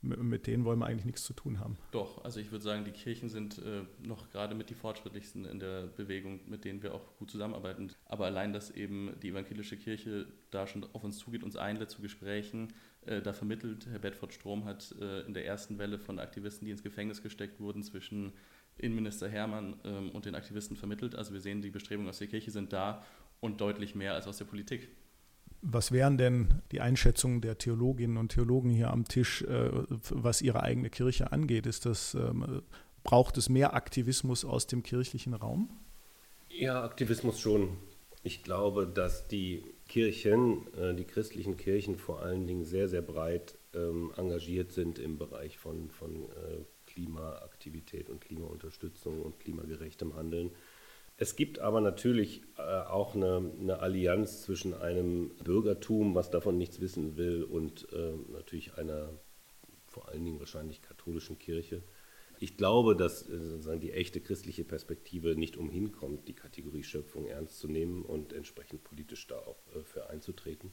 mit 0.00 0.46
denen 0.46 0.64
wollen 0.64 0.78
wir 0.78 0.86
eigentlich 0.86 1.04
nichts 1.04 1.24
zu 1.24 1.34
tun 1.34 1.60
haben? 1.60 1.76
Doch, 1.90 2.24
also 2.24 2.40
ich 2.40 2.50
würde 2.52 2.64
sagen, 2.64 2.86
die 2.86 2.90
Kirchen 2.90 3.28
sind 3.28 3.58
äh, 3.58 3.82
noch 4.02 4.30
gerade 4.30 4.54
mit 4.54 4.70
die 4.70 4.74
fortschrittlichsten 4.74 5.44
in 5.44 5.58
der 5.58 5.88
Bewegung, 5.88 6.40
mit 6.48 6.64
denen 6.64 6.82
wir 6.82 6.94
auch 6.94 7.18
gut 7.18 7.30
zusammenarbeiten. 7.30 7.92
Aber 8.06 8.24
allein, 8.24 8.54
dass 8.54 8.70
eben 8.70 9.12
die 9.22 9.28
evangelische 9.28 9.76
Kirche 9.76 10.26
da 10.50 10.66
schon 10.66 10.86
auf 10.94 11.04
uns 11.04 11.18
zugeht, 11.18 11.42
uns 11.42 11.56
einlädt 11.56 11.90
zu 11.90 12.00
Gesprächen, 12.00 12.72
äh, 13.06 13.22
da 13.22 13.32
vermittelt, 13.32 13.86
Herr 13.90 13.98
Bedford 13.98 14.32
Strom 14.32 14.64
hat 14.64 14.94
äh, 15.00 15.22
in 15.22 15.34
der 15.34 15.46
ersten 15.46 15.78
Welle 15.78 15.98
von 15.98 16.18
Aktivisten, 16.18 16.66
die 16.66 16.72
ins 16.72 16.82
Gefängnis 16.82 17.22
gesteckt 17.22 17.60
wurden, 17.60 17.82
zwischen 17.82 18.32
Innenminister 18.76 19.28
Hermann 19.28 19.76
ähm, 19.84 20.10
und 20.10 20.26
den 20.26 20.34
Aktivisten 20.34 20.76
vermittelt. 20.76 21.14
Also 21.14 21.32
wir 21.32 21.40
sehen, 21.40 21.62
die 21.62 21.70
Bestrebungen 21.70 22.08
aus 22.08 22.18
der 22.18 22.28
Kirche 22.28 22.50
sind 22.50 22.72
da 22.72 23.02
und 23.40 23.60
deutlich 23.60 23.94
mehr 23.94 24.14
als 24.14 24.26
aus 24.26 24.38
der 24.38 24.44
Politik. 24.44 24.88
Was 25.62 25.92
wären 25.92 26.16
denn 26.16 26.62
die 26.72 26.80
Einschätzungen 26.80 27.42
der 27.42 27.58
Theologinnen 27.58 28.16
und 28.16 28.32
Theologen 28.32 28.70
hier 28.70 28.90
am 28.90 29.04
Tisch, 29.04 29.42
äh, 29.42 29.70
was 29.88 30.40
ihre 30.40 30.62
eigene 30.62 30.88
Kirche 30.88 31.32
angeht? 31.32 31.66
Ist 31.66 31.84
das, 31.86 32.14
ähm, 32.14 32.62
braucht 33.02 33.36
es 33.36 33.48
mehr 33.48 33.74
Aktivismus 33.74 34.44
aus 34.44 34.66
dem 34.66 34.82
kirchlichen 34.82 35.34
Raum? 35.34 35.70
Ja, 36.48 36.82
Aktivismus 36.82 37.40
schon. 37.40 37.76
Ich 38.22 38.42
glaube, 38.42 38.86
dass 38.86 39.28
die 39.28 39.64
Kirchen, 39.90 40.72
äh, 40.74 40.94
die 40.94 41.04
christlichen 41.04 41.56
Kirchen 41.56 41.96
vor 41.96 42.22
allen 42.22 42.46
Dingen 42.46 42.64
sehr, 42.64 42.88
sehr 42.88 43.02
breit 43.02 43.58
ähm, 43.74 44.12
engagiert 44.16 44.70
sind 44.70 45.00
im 45.00 45.18
Bereich 45.18 45.58
von, 45.58 45.90
von 45.90 46.26
äh, 46.26 46.64
Klimaaktivität 46.86 48.08
und 48.08 48.20
Klimaunterstützung 48.20 49.20
und 49.20 49.40
klimagerechtem 49.40 50.14
Handeln. 50.14 50.52
Es 51.16 51.34
gibt 51.34 51.58
aber 51.58 51.80
natürlich 51.80 52.42
äh, 52.56 52.62
auch 52.62 53.16
eine, 53.16 53.50
eine, 53.60 53.80
Allianz 53.80 54.42
zwischen 54.42 54.74
einem 54.74 55.32
Bürgertum, 55.42 56.14
was 56.14 56.30
davon 56.30 56.56
nichts 56.56 56.80
wissen 56.80 57.16
will, 57.16 57.42
und 57.42 57.88
natürlich 58.32 58.74
einer 58.74 59.10
vor 59.88 60.08
allen 60.08 60.24
Dingen 60.24 60.38
wahrscheinlich 60.38 60.82
katholischen 60.82 61.40
Kirche. 61.40 61.82
Ich 62.42 62.56
glaube, 62.56 62.96
dass 62.96 63.28
äh, 63.28 63.36
sozusagen 63.36 63.80
die 63.80 63.92
echte 63.92 64.18
christliche 64.18 64.64
Perspektive 64.64 65.36
nicht 65.36 65.58
umhin 65.58 65.92
kommt, 65.92 66.26
die 66.26 66.32
Kategorie 66.32 66.82
Schöpfung 66.82 67.26
ernst 67.26 67.58
zu 67.58 67.68
nehmen 67.68 68.02
und 68.02 68.32
entsprechend 68.32 68.82
politisch 68.82 69.26
da 69.26 69.36
auch 69.36 69.58
äh, 69.76 69.82
für 69.84 70.08
einzutreten. 70.08 70.72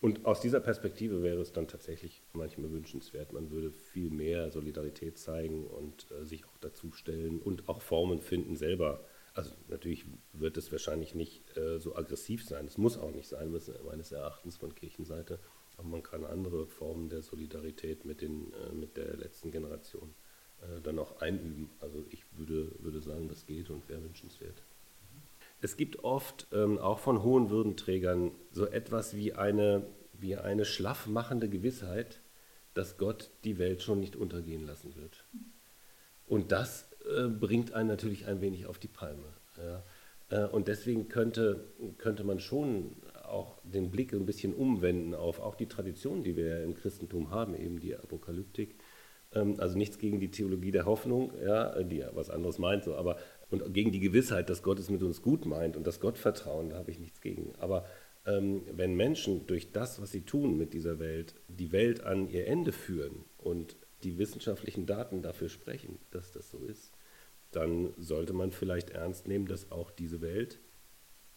Und 0.00 0.26
aus 0.26 0.40
dieser 0.40 0.58
Perspektive 0.58 1.22
wäre 1.22 1.40
es 1.40 1.52
dann 1.52 1.68
tatsächlich 1.68 2.22
manchmal 2.32 2.72
wünschenswert, 2.72 3.32
man 3.32 3.52
würde 3.52 3.70
viel 3.70 4.10
mehr 4.10 4.50
Solidarität 4.50 5.18
zeigen 5.18 5.68
und 5.68 6.08
äh, 6.10 6.24
sich 6.24 6.44
auch 6.46 6.58
dazu 6.60 6.90
stellen 6.90 7.40
und 7.40 7.68
auch 7.68 7.80
Formen 7.80 8.20
finden 8.20 8.56
selber. 8.56 9.04
Also 9.34 9.52
natürlich 9.68 10.04
wird 10.32 10.56
es 10.56 10.72
wahrscheinlich 10.72 11.14
nicht 11.14 11.44
so 11.78 11.94
aggressiv 11.94 12.44
sein, 12.44 12.66
es 12.66 12.76
muss 12.76 12.98
auch 12.98 13.12
nicht 13.12 13.28
sein, 13.28 13.52
meines 13.84 14.10
Erachtens 14.10 14.56
von 14.56 14.74
Kirchenseite, 14.74 15.38
Aber 15.76 15.86
man 15.86 16.02
kann 16.02 16.24
andere 16.24 16.66
Formen 16.66 17.08
der 17.08 17.22
Solidarität 17.22 18.04
mit, 18.04 18.20
den, 18.20 18.52
mit 18.72 18.96
der 18.96 19.16
letzten 19.16 19.52
Generation 19.52 20.12
äh, 20.62 20.80
dann 20.82 20.98
auch 20.98 21.20
einüben. 21.20 21.70
Also 21.80 22.04
ich 22.10 22.24
würde, 22.36 22.72
würde 22.80 23.00
sagen, 23.00 23.28
das 23.28 23.46
geht 23.46 23.70
und 23.70 23.88
wäre 23.88 24.02
wünschenswert. 24.02 24.62
Es 25.60 25.76
gibt 25.76 26.04
oft 26.04 26.46
ähm, 26.52 26.78
auch 26.78 27.00
von 27.00 27.22
hohen 27.22 27.50
Würdenträgern 27.50 28.30
so 28.52 28.66
etwas 28.66 29.16
wie 29.16 29.32
eine, 29.32 29.86
wie 30.12 30.36
eine 30.36 30.64
schlaff 30.64 31.08
Gewissheit, 31.08 32.20
dass 32.74 32.96
Gott 32.96 33.30
die 33.44 33.58
Welt 33.58 33.82
schon 33.82 33.98
nicht 33.98 34.14
untergehen 34.14 34.64
lassen 34.64 34.94
wird. 34.94 35.24
Und 36.26 36.52
das 36.52 36.88
äh, 37.16 37.26
bringt 37.26 37.72
einen 37.72 37.88
natürlich 37.88 38.26
ein 38.26 38.40
wenig 38.40 38.66
auf 38.66 38.78
die 38.78 38.88
Palme. 38.88 39.34
Ja. 39.56 39.82
Äh, 40.30 40.48
und 40.48 40.68
deswegen 40.68 41.08
könnte, 41.08 41.72
könnte 41.98 42.22
man 42.22 42.38
schon 42.38 42.96
auch 43.24 43.58
den 43.62 43.90
Blick 43.90 44.12
ein 44.12 44.26
bisschen 44.26 44.54
umwenden 44.54 45.14
auf 45.14 45.40
auch 45.40 45.54
die 45.54 45.66
Tradition, 45.66 46.22
die 46.22 46.36
wir 46.36 46.62
im 46.62 46.74
Christentum 46.74 47.30
haben, 47.30 47.54
eben 47.54 47.80
die 47.80 47.96
Apokalyptik. 47.96 48.76
Ähm, 49.32 49.56
also 49.58 49.76
nichts 49.76 49.98
gegen 49.98 50.20
die 50.20 50.30
Theologie 50.30 50.70
der 50.70 50.86
Hoffnung, 50.86 51.32
ja, 51.44 51.82
die 51.82 51.98
ja 51.98 52.10
was 52.14 52.30
anderes 52.30 52.58
meint, 52.58 52.84
so, 52.84 52.94
aber 52.94 53.18
und 53.50 53.72
gegen 53.72 53.92
die 53.92 54.00
Gewissheit, 54.00 54.50
dass 54.50 54.62
Gott 54.62 54.78
es 54.78 54.90
mit 54.90 55.02
uns 55.02 55.22
gut 55.22 55.46
meint 55.46 55.76
und 55.76 55.86
das 55.86 56.00
Gottvertrauen, 56.00 56.70
da 56.70 56.76
habe 56.76 56.90
ich 56.90 56.98
nichts 56.98 57.20
gegen. 57.20 57.54
Aber 57.58 57.86
ähm, 58.26 58.62
wenn 58.72 58.94
Menschen 58.94 59.46
durch 59.46 59.72
das, 59.72 60.00
was 60.02 60.12
sie 60.12 60.22
tun 60.22 60.58
mit 60.58 60.74
dieser 60.74 60.98
Welt, 60.98 61.34
die 61.48 61.72
Welt 61.72 62.02
an 62.02 62.28
ihr 62.28 62.46
Ende 62.46 62.72
führen 62.72 63.24
und 63.38 63.76
die 64.02 64.18
wissenschaftlichen 64.18 64.86
Daten 64.86 65.22
dafür 65.22 65.48
sprechen, 65.48 65.98
dass 66.10 66.30
das 66.32 66.50
so 66.50 66.58
ist, 66.58 66.92
dann 67.50 67.94
sollte 67.96 68.34
man 68.34 68.52
vielleicht 68.52 68.90
ernst 68.90 69.26
nehmen, 69.26 69.46
dass 69.46 69.72
auch 69.72 69.90
diese 69.90 70.20
Welt 70.20 70.60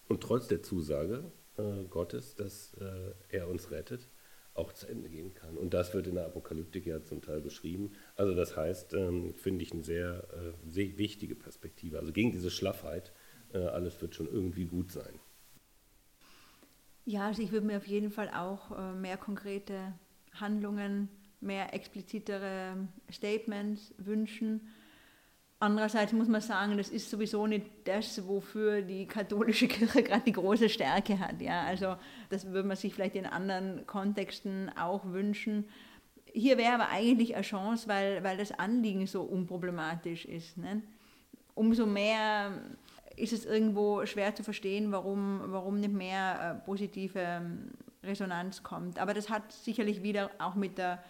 und 0.09 0.21
trotz 0.21 0.47
der 0.47 0.61
Zusage 0.61 1.31
äh, 1.57 1.85
Gottes, 1.89 2.35
dass 2.35 2.73
äh, 2.73 3.13
er 3.29 3.47
uns 3.47 3.71
rettet, 3.71 4.09
auch 4.53 4.73
zu 4.73 4.87
Ende 4.87 5.09
gehen 5.09 5.33
kann. 5.33 5.57
Und 5.57 5.73
das 5.73 5.93
wird 5.93 6.07
in 6.07 6.15
der 6.15 6.25
Apokalyptik 6.25 6.85
ja 6.85 7.03
zum 7.03 7.21
Teil 7.21 7.41
beschrieben. 7.41 7.93
Also 8.15 8.35
das 8.35 8.57
heißt, 8.57 8.93
ähm, 8.93 9.33
finde 9.33 9.63
ich 9.63 9.71
eine 9.71 9.83
sehr, 9.83 10.27
äh, 10.33 10.69
sehr 10.69 10.97
wichtige 10.97 11.35
Perspektive. 11.35 11.99
Also 11.99 12.11
gegen 12.11 12.31
diese 12.31 12.51
Schlaffheit, 12.51 13.13
äh, 13.53 13.59
alles 13.59 14.01
wird 14.01 14.15
schon 14.15 14.27
irgendwie 14.27 14.65
gut 14.65 14.91
sein. 14.91 15.19
Ja, 17.05 17.27
also 17.27 17.41
ich 17.41 17.51
würde 17.51 17.65
mir 17.65 17.77
auf 17.77 17.87
jeden 17.87 18.11
Fall 18.11 18.29
auch 18.29 18.77
äh, 18.77 18.93
mehr 18.93 19.17
konkrete 19.17 19.93
Handlungen, 20.33 21.09
mehr 21.39 21.73
explizitere 21.73 22.87
Statements 23.09 23.93
wünschen 23.97 24.69
Andererseits 25.61 26.11
muss 26.11 26.27
man 26.27 26.41
sagen, 26.41 26.75
das 26.75 26.89
ist 26.89 27.11
sowieso 27.11 27.45
nicht 27.45 27.67
das, 27.83 28.27
wofür 28.27 28.81
die 28.81 29.05
katholische 29.05 29.67
Kirche 29.67 30.01
gerade 30.03 30.23
die 30.25 30.31
große 30.31 30.69
Stärke 30.69 31.19
hat. 31.19 31.39
Ja? 31.39 31.61
Also 31.61 31.97
das 32.29 32.47
würde 32.47 32.67
man 32.67 32.75
sich 32.75 32.95
vielleicht 32.95 33.15
in 33.15 33.27
anderen 33.27 33.85
Kontexten 33.85 34.71
auch 34.75 35.05
wünschen. 35.05 35.65
Hier 36.33 36.57
wäre 36.57 36.73
aber 36.73 36.89
eigentlich 36.89 37.35
eine 37.35 37.43
Chance, 37.43 37.87
weil, 37.87 38.23
weil 38.23 38.37
das 38.37 38.51
Anliegen 38.51 39.05
so 39.05 39.21
unproblematisch 39.21 40.25
ist. 40.25 40.57
Ne? 40.57 40.81
Umso 41.53 41.85
mehr 41.85 42.53
ist 43.15 43.31
es 43.31 43.45
irgendwo 43.45 44.03
schwer 44.07 44.33
zu 44.33 44.43
verstehen, 44.43 44.91
warum, 44.91 45.41
warum 45.45 45.79
nicht 45.79 45.93
mehr 45.93 46.57
äh, 46.59 46.65
positive 46.65 47.39
Resonanz 48.03 48.63
kommt. 48.63 48.97
Aber 48.97 49.13
das 49.13 49.29
hat 49.29 49.51
sicherlich 49.51 50.01
wieder 50.01 50.31
auch 50.39 50.55
mit 50.55 50.79
der 50.79 51.03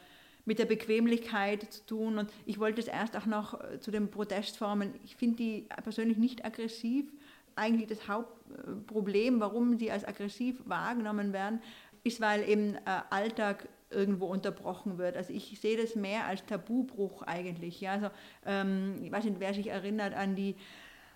mit 0.45 0.59
der 0.59 0.65
Bequemlichkeit 0.65 1.71
zu 1.71 1.85
tun. 1.85 2.17
Und 2.17 2.31
ich 2.45 2.59
wollte 2.59 2.81
es 2.81 2.87
erst 2.87 3.15
auch 3.15 3.25
noch 3.25 3.59
äh, 3.61 3.79
zu 3.79 3.91
den 3.91 4.09
Protestformen. 4.09 4.93
Ich 5.03 5.15
finde 5.15 5.37
die 5.37 5.65
persönlich 5.83 6.17
nicht 6.17 6.45
aggressiv. 6.45 7.11
Eigentlich 7.55 7.87
das 7.87 8.07
Hauptproblem, 8.07 9.39
warum 9.39 9.77
sie 9.77 9.91
als 9.91 10.05
aggressiv 10.05 10.61
wahrgenommen 10.65 11.33
werden, 11.33 11.61
ist, 12.03 12.21
weil 12.21 12.47
eben 12.47 12.75
äh, 12.75 12.79
Alltag 13.09 13.67
irgendwo 13.89 14.27
unterbrochen 14.27 14.97
wird. 14.97 15.17
Also 15.17 15.33
ich 15.33 15.59
sehe 15.59 15.77
das 15.77 15.95
mehr 15.95 16.25
als 16.25 16.45
Tabubruch 16.45 17.23
eigentlich. 17.23 17.81
Ja? 17.81 17.93
Also, 17.93 18.07
ähm, 18.45 18.95
ich 19.03 19.11
weiß 19.11 19.25
nicht, 19.25 19.39
wer 19.39 19.53
sich 19.53 19.67
erinnert 19.67 20.13
an 20.13 20.35
die 20.35 20.55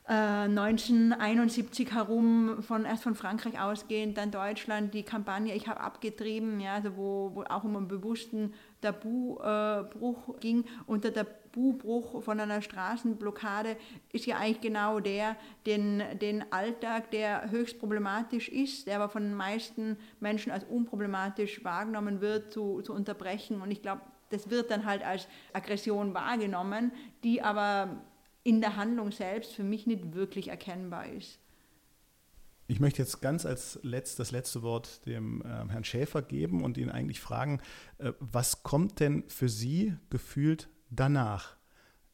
1971 0.07 1.87
äh, 1.87 1.91
herum, 1.93 2.61
von, 2.61 2.85
erst 2.85 3.01
von 3.01 3.15
Frankreich 3.15 3.59
ausgehend, 3.59 4.17
dann 4.17 4.29
Deutschland, 4.29 4.93
die 4.93 5.01
Kampagne 5.01 5.55
Ich 5.55 5.67
habe 5.67 5.79
abgetrieben, 5.79 6.59
ja, 6.59 6.75
also 6.75 6.95
wo, 6.95 7.31
wo 7.33 7.43
auch 7.43 7.63
um 7.63 7.75
einen 7.75 7.87
bewussten 7.87 8.53
Tabubruch 8.85 10.39
ging. 10.39 10.65
Und 10.85 11.03
der 11.03 11.13
Tabubruch 11.13 12.23
von 12.23 12.39
einer 12.39 12.61
Straßenblockade 12.61 13.77
ist 14.11 14.25
ja 14.25 14.37
eigentlich 14.37 14.61
genau 14.61 14.99
der, 14.99 15.35
den, 15.65 16.03
den 16.21 16.51
Alltag, 16.51 17.11
der 17.11 17.51
höchst 17.51 17.79
problematisch 17.79 18.49
ist, 18.49 18.87
der 18.87 18.97
aber 18.97 19.09
von 19.09 19.23
den 19.23 19.35
meisten 19.35 19.97
Menschen 20.19 20.51
als 20.51 20.63
unproblematisch 20.63 21.63
wahrgenommen 21.63 22.21
wird, 22.21 22.51
zu, 22.53 22.81
zu 22.81 22.93
unterbrechen. 22.93 23.61
Und 23.61 23.71
ich 23.71 23.81
glaube, 23.81 24.01
das 24.29 24.49
wird 24.49 24.71
dann 24.71 24.85
halt 24.85 25.03
als 25.03 25.27
Aggression 25.53 26.13
wahrgenommen, 26.13 26.91
die 27.23 27.41
aber 27.41 28.01
in 28.43 28.61
der 28.61 28.75
Handlung 28.75 29.11
selbst 29.11 29.53
für 29.53 29.63
mich 29.63 29.87
nicht 29.87 30.13
wirklich 30.13 30.49
erkennbar 30.49 31.07
ist. 31.07 31.39
Ich 32.67 32.79
möchte 32.79 33.01
jetzt 33.01 33.21
ganz 33.21 33.45
als 33.45 33.79
letzt, 33.83 34.17
das 34.17 34.31
letzte 34.31 34.63
Wort 34.63 35.05
dem 35.05 35.41
äh, 35.41 35.45
Herrn 35.45 35.83
Schäfer 35.83 36.23
geben 36.23 36.63
und 36.63 36.77
ihn 36.77 36.89
eigentlich 36.89 37.19
fragen, 37.19 37.61
äh, 37.99 38.13
was 38.19 38.63
kommt 38.63 38.99
denn 38.99 39.23
für 39.27 39.49
Sie 39.49 39.93
gefühlt 40.09 40.67
danach? 40.89 41.57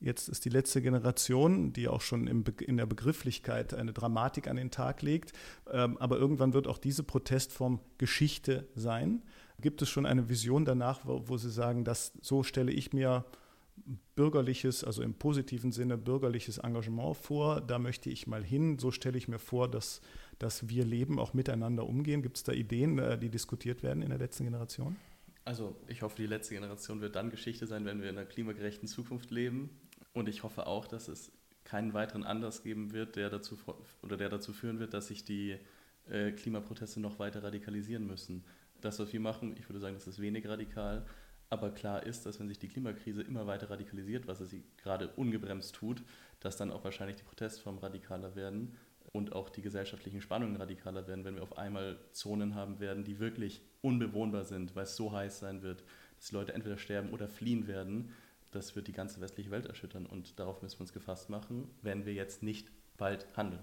Jetzt 0.02 0.28
ist 0.28 0.44
die 0.44 0.50
letzte 0.50 0.82
Generation, 0.82 1.74
die 1.74 1.88
auch 1.88 2.02
schon 2.02 2.28
in 2.28 2.78
der 2.78 2.86
Begrifflichkeit 2.86 3.74
eine 3.74 3.94
Dramatik 3.94 4.48
an 4.48 4.58
den 4.58 4.72
Tag 4.72 5.04
legt, 5.04 5.32
ähm, 5.72 5.98
aber 6.00 6.18
irgendwann 6.18 6.54
wird 6.54 6.68
auch 6.68 6.80
diese 6.80 7.04
Protestform 7.04 7.80
Geschichte 7.98 8.68
sein. 8.76 9.22
Gibt 9.62 9.82
es 9.84 9.90
schon 9.90 10.08
eine 10.08 10.28
Vision 10.28 10.66
danach, 10.66 11.02
wo 11.06 11.38
Sie 11.38 11.52
sagen, 11.52 11.86
dass 11.86 12.14
so 12.22 12.42
stelle 12.42 12.72
ich 12.72 12.94
mir 12.94 13.26
bürgerliches, 14.16 14.84
also 14.84 15.02
im 15.02 15.14
positiven 15.14 15.72
Sinne 15.72 15.98
bürgerliches 15.98 16.58
Engagement 16.58 17.18
vor. 17.18 17.62
Da 17.62 17.80
möchte 17.80 18.10
ich 18.10 18.28
mal 18.28 18.44
hin. 18.44 18.80
So 18.80 18.92
stelle 18.92 19.18
ich 19.18 19.28
mir 19.28 19.40
vor, 19.40 19.70
dass, 19.70 20.02
dass 20.39 20.70
wir 20.70 20.86
leben, 20.86 21.20
auch 21.20 21.34
miteinander 21.34 21.86
umgehen. 21.86 22.22
Gibt 22.22 22.38
es 22.38 22.44
da 22.44 22.52
Ideen, 22.52 22.98
äh, 23.00 23.17
die 23.17 23.30
diskutiert 23.30 23.84
werden 23.84 24.02
in 24.02 24.10
der 24.10 24.20
letzten 24.20 24.44
Generation? 24.44 24.96
Also 25.44 25.76
ich 25.88 26.02
hoffe, 26.02 26.15
die 26.17 26.28
letzte 26.28 26.54
Generation 26.54 27.02
wird 27.02 27.15
dann 27.15 27.30
Geschichte 27.30 27.65
sein, 27.65 27.86
wenn 27.86 28.02
wir 28.02 28.10
in 28.10 28.17
einer 28.17 28.28
klimagerechten 28.28 28.88
Zukunft 28.88 29.32
leben. 29.32 29.70
Und 30.13 30.30
ich 30.30 30.44
hoffe 30.44 30.67
auch, 30.67 30.88
dass 30.88 31.08
es 31.08 31.32
keinen 31.63 31.94
weiteren 31.94 32.24
Anlass 32.24 32.63
geben 32.63 32.91
wird, 32.91 33.15
der 33.15 33.30
dazu, 33.30 33.58
oder 34.02 34.17
der 34.17 34.30
dazu 34.30 34.54
führen 34.54 34.80
wird, 34.80 34.94
dass 34.94 35.08
sich 35.08 35.24
die 35.24 35.58
äh, 36.10 36.32
Klimaproteste 36.32 37.00
noch 37.00 37.20
weiter 37.20 37.44
radikalisieren 37.44 38.06
müssen. 38.06 38.44
Das, 38.82 39.00
was 39.00 39.13
wir 39.13 39.20
machen, 39.20 39.56
ich 39.58 39.70
würde 39.70 39.80
sagen, 39.80 39.96
das 39.96 40.08
ist 40.08 40.20
wenig 40.20 40.48
radikal. 40.48 41.06
Aber 41.50 41.72
klar 41.72 42.06
ist, 42.06 42.26
dass 42.26 42.39
wenn 42.39 42.48
sich 42.48 42.60
die 42.60 42.70
Klimakrise 42.70 43.22
immer 43.22 43.46
weiter 43.46 43.70
radikalisiert, 43.70 44.26
was 44.28 44.39
sie 44.39 44.63
gerade 44.78 45.10
ungebremst 45.10 45.76
tut, 45.76 46.02
dass 46.39 46.56
dann 46.56 46.72
auch 46.72 46.84
wahrscheinlich 46.84 47.17
die 47.17 47.24
Protestformen 47.24 47.82
radikaler 47.82 48.36
werden 48.36 48.78
und 49.13 49.34
auch 49.34 49.50
die 49.50 49.62
gesellschaftlichen 49.62 50.21
Spannungen 50.21 50.56
radikaler 50.56 51.08
werden, 51.08 51.26
wenn 51.26 51.36
wir 51.36 51.43
auf 51.43 51.58
einmal 51.58 52.00
Zonen 52.12 52.56
haben 52.56 52.80
werden, 52.80 53.04
die 53.04 53.19
wirklich 53.19 53.62
unbewohnbar 53.82 54.45
sind, 54.45 54.76
weil 54.76 54.84
es 54.84 54.95
so 54.95 55.12
heiß 55.12 55.39
sein 55.39 55.62
wird, 55.62 55.84
dass 56.17 56.28
die 56.28 56.36
Leute 56.36 56.54
entweder 56.54 56.78
sterben 56.78 57.10
oder 57.10 57.28
fliehen 57.28 57.67
werden. 57.67 58.13
Das 58.52 58.76
wird 58.76 58.88
die 58.88 58.93
ganze 58.93 59.21
westliche 59.21 59.52
Welt 59.52 59.65
erschüttern 59.65 60.06
und 60.06 60.39
darauf 60.39 60.62
müssen 60.62 60.80
wir 60.80 60.82
uns 60.82 60.93
gefasst 60.93 61.30
machen, 61.30 61.69
wenn 61.82 62.06
wir 62.06 62.13
jetzt 62.13 62.43
nicht 62.43 62.69
bald 62.97 63.26
handeln. 63.36 63.62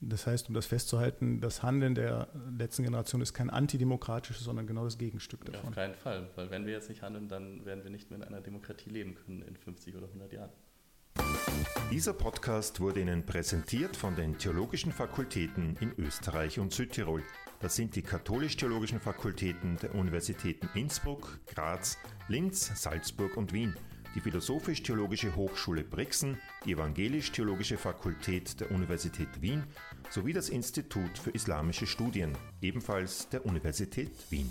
Das 0.00 0.26
heißt, 0.26 0.48
um 0.48 0.54
das 0.54 0.66
festzuhalten, 0.66 1.40
das 1.40 1.62
Handeln 1.62 1.94
der 1.94 2.28
letzten 2.56 2.82
Generation 2.82 3.22
ist 3.22 3.32
kein 3.32 3.48
antidemokratisches, 3.48 4.44
sondern 4.44 4.66
genau 4.66 4.84
das 4.84 4.98
Gegenstück 4.98 5.44
davon. 5.44 5.62
Ja, 5.62 5.68
auf 5.68 5.74
keinen 5.74 5.94
Fall, 5.94 6.28
weil 6.36 6.50
wenn 6.50 6.66
wir 6.66 6.74
jetzt 6.74 6.88
nicht 6.90 7.02
handeln, 7.02 7.28
dann 7.28 7.64
werden 7.64 7.82
wir 7.82 7.90
nicht 7.90 8.10
mehr 8.10 8.18
in 8.18 8.24
einer 8.24 8.42
Demokratie 8.42 8.90
leben 8.90 9.14
können 9.14 9.42
in 9.42 9.56
50 9.56 9.96
oder 9.96 10.06
100 10.06 10.32
Jahren. 10.32 10.50
Dieser 11.90 12.12
Podcast 12.12 12.80
wurde 12.80 13.00
Ihnen 13.00 13.24
präsentiert 13.24 13.96
von 13.96 14.16
den 14.16 14.38
theologischen 14.38 14.92
Fakultäten 14.92 15.76
in 15.80 15.92
Österreich 15.98 16.58
und 16.58 16.72
Südtirol. 16.72 17.22
Das 17.60 17.76
sind 17.76 17.96
die 17.96 18.02
katholisch-theologischen 18.02 19.00
Fakultäten 19.00 19.76
der 19.76 19.94
Universitäten 19.94 20.68
Innsbruck, 20.74 21.38
Graz, 21.46 21.98
Linz, 22.28 22.70
Salzburg 22.74 23.36
und 23.36 23.52
Wien 23.52 23.74
die 24.16 24.20
Philosophisch-Theologische 24.20 25.36
Hochschule 25.36 25.84
Brixen, 25.84 26.38
die 26.64 26.72
Evangelisch-Theologische 26.72 27.76
Fakultät 27.76 28.58
der 28.60 28.70
Universität 28.70 29.28
Wien 29.42 29.64
sowie 30.08 30.32
das 30.32 30.48
Institut 30.48 31.18
für 31.18 31.30
Islamische 31.30 31.86
Studien, 31.86 32.32
ebenfalls 32.62 33.28
der 33.28 33.44
Universität 33.44 34.10
Wien. 34.30 34.50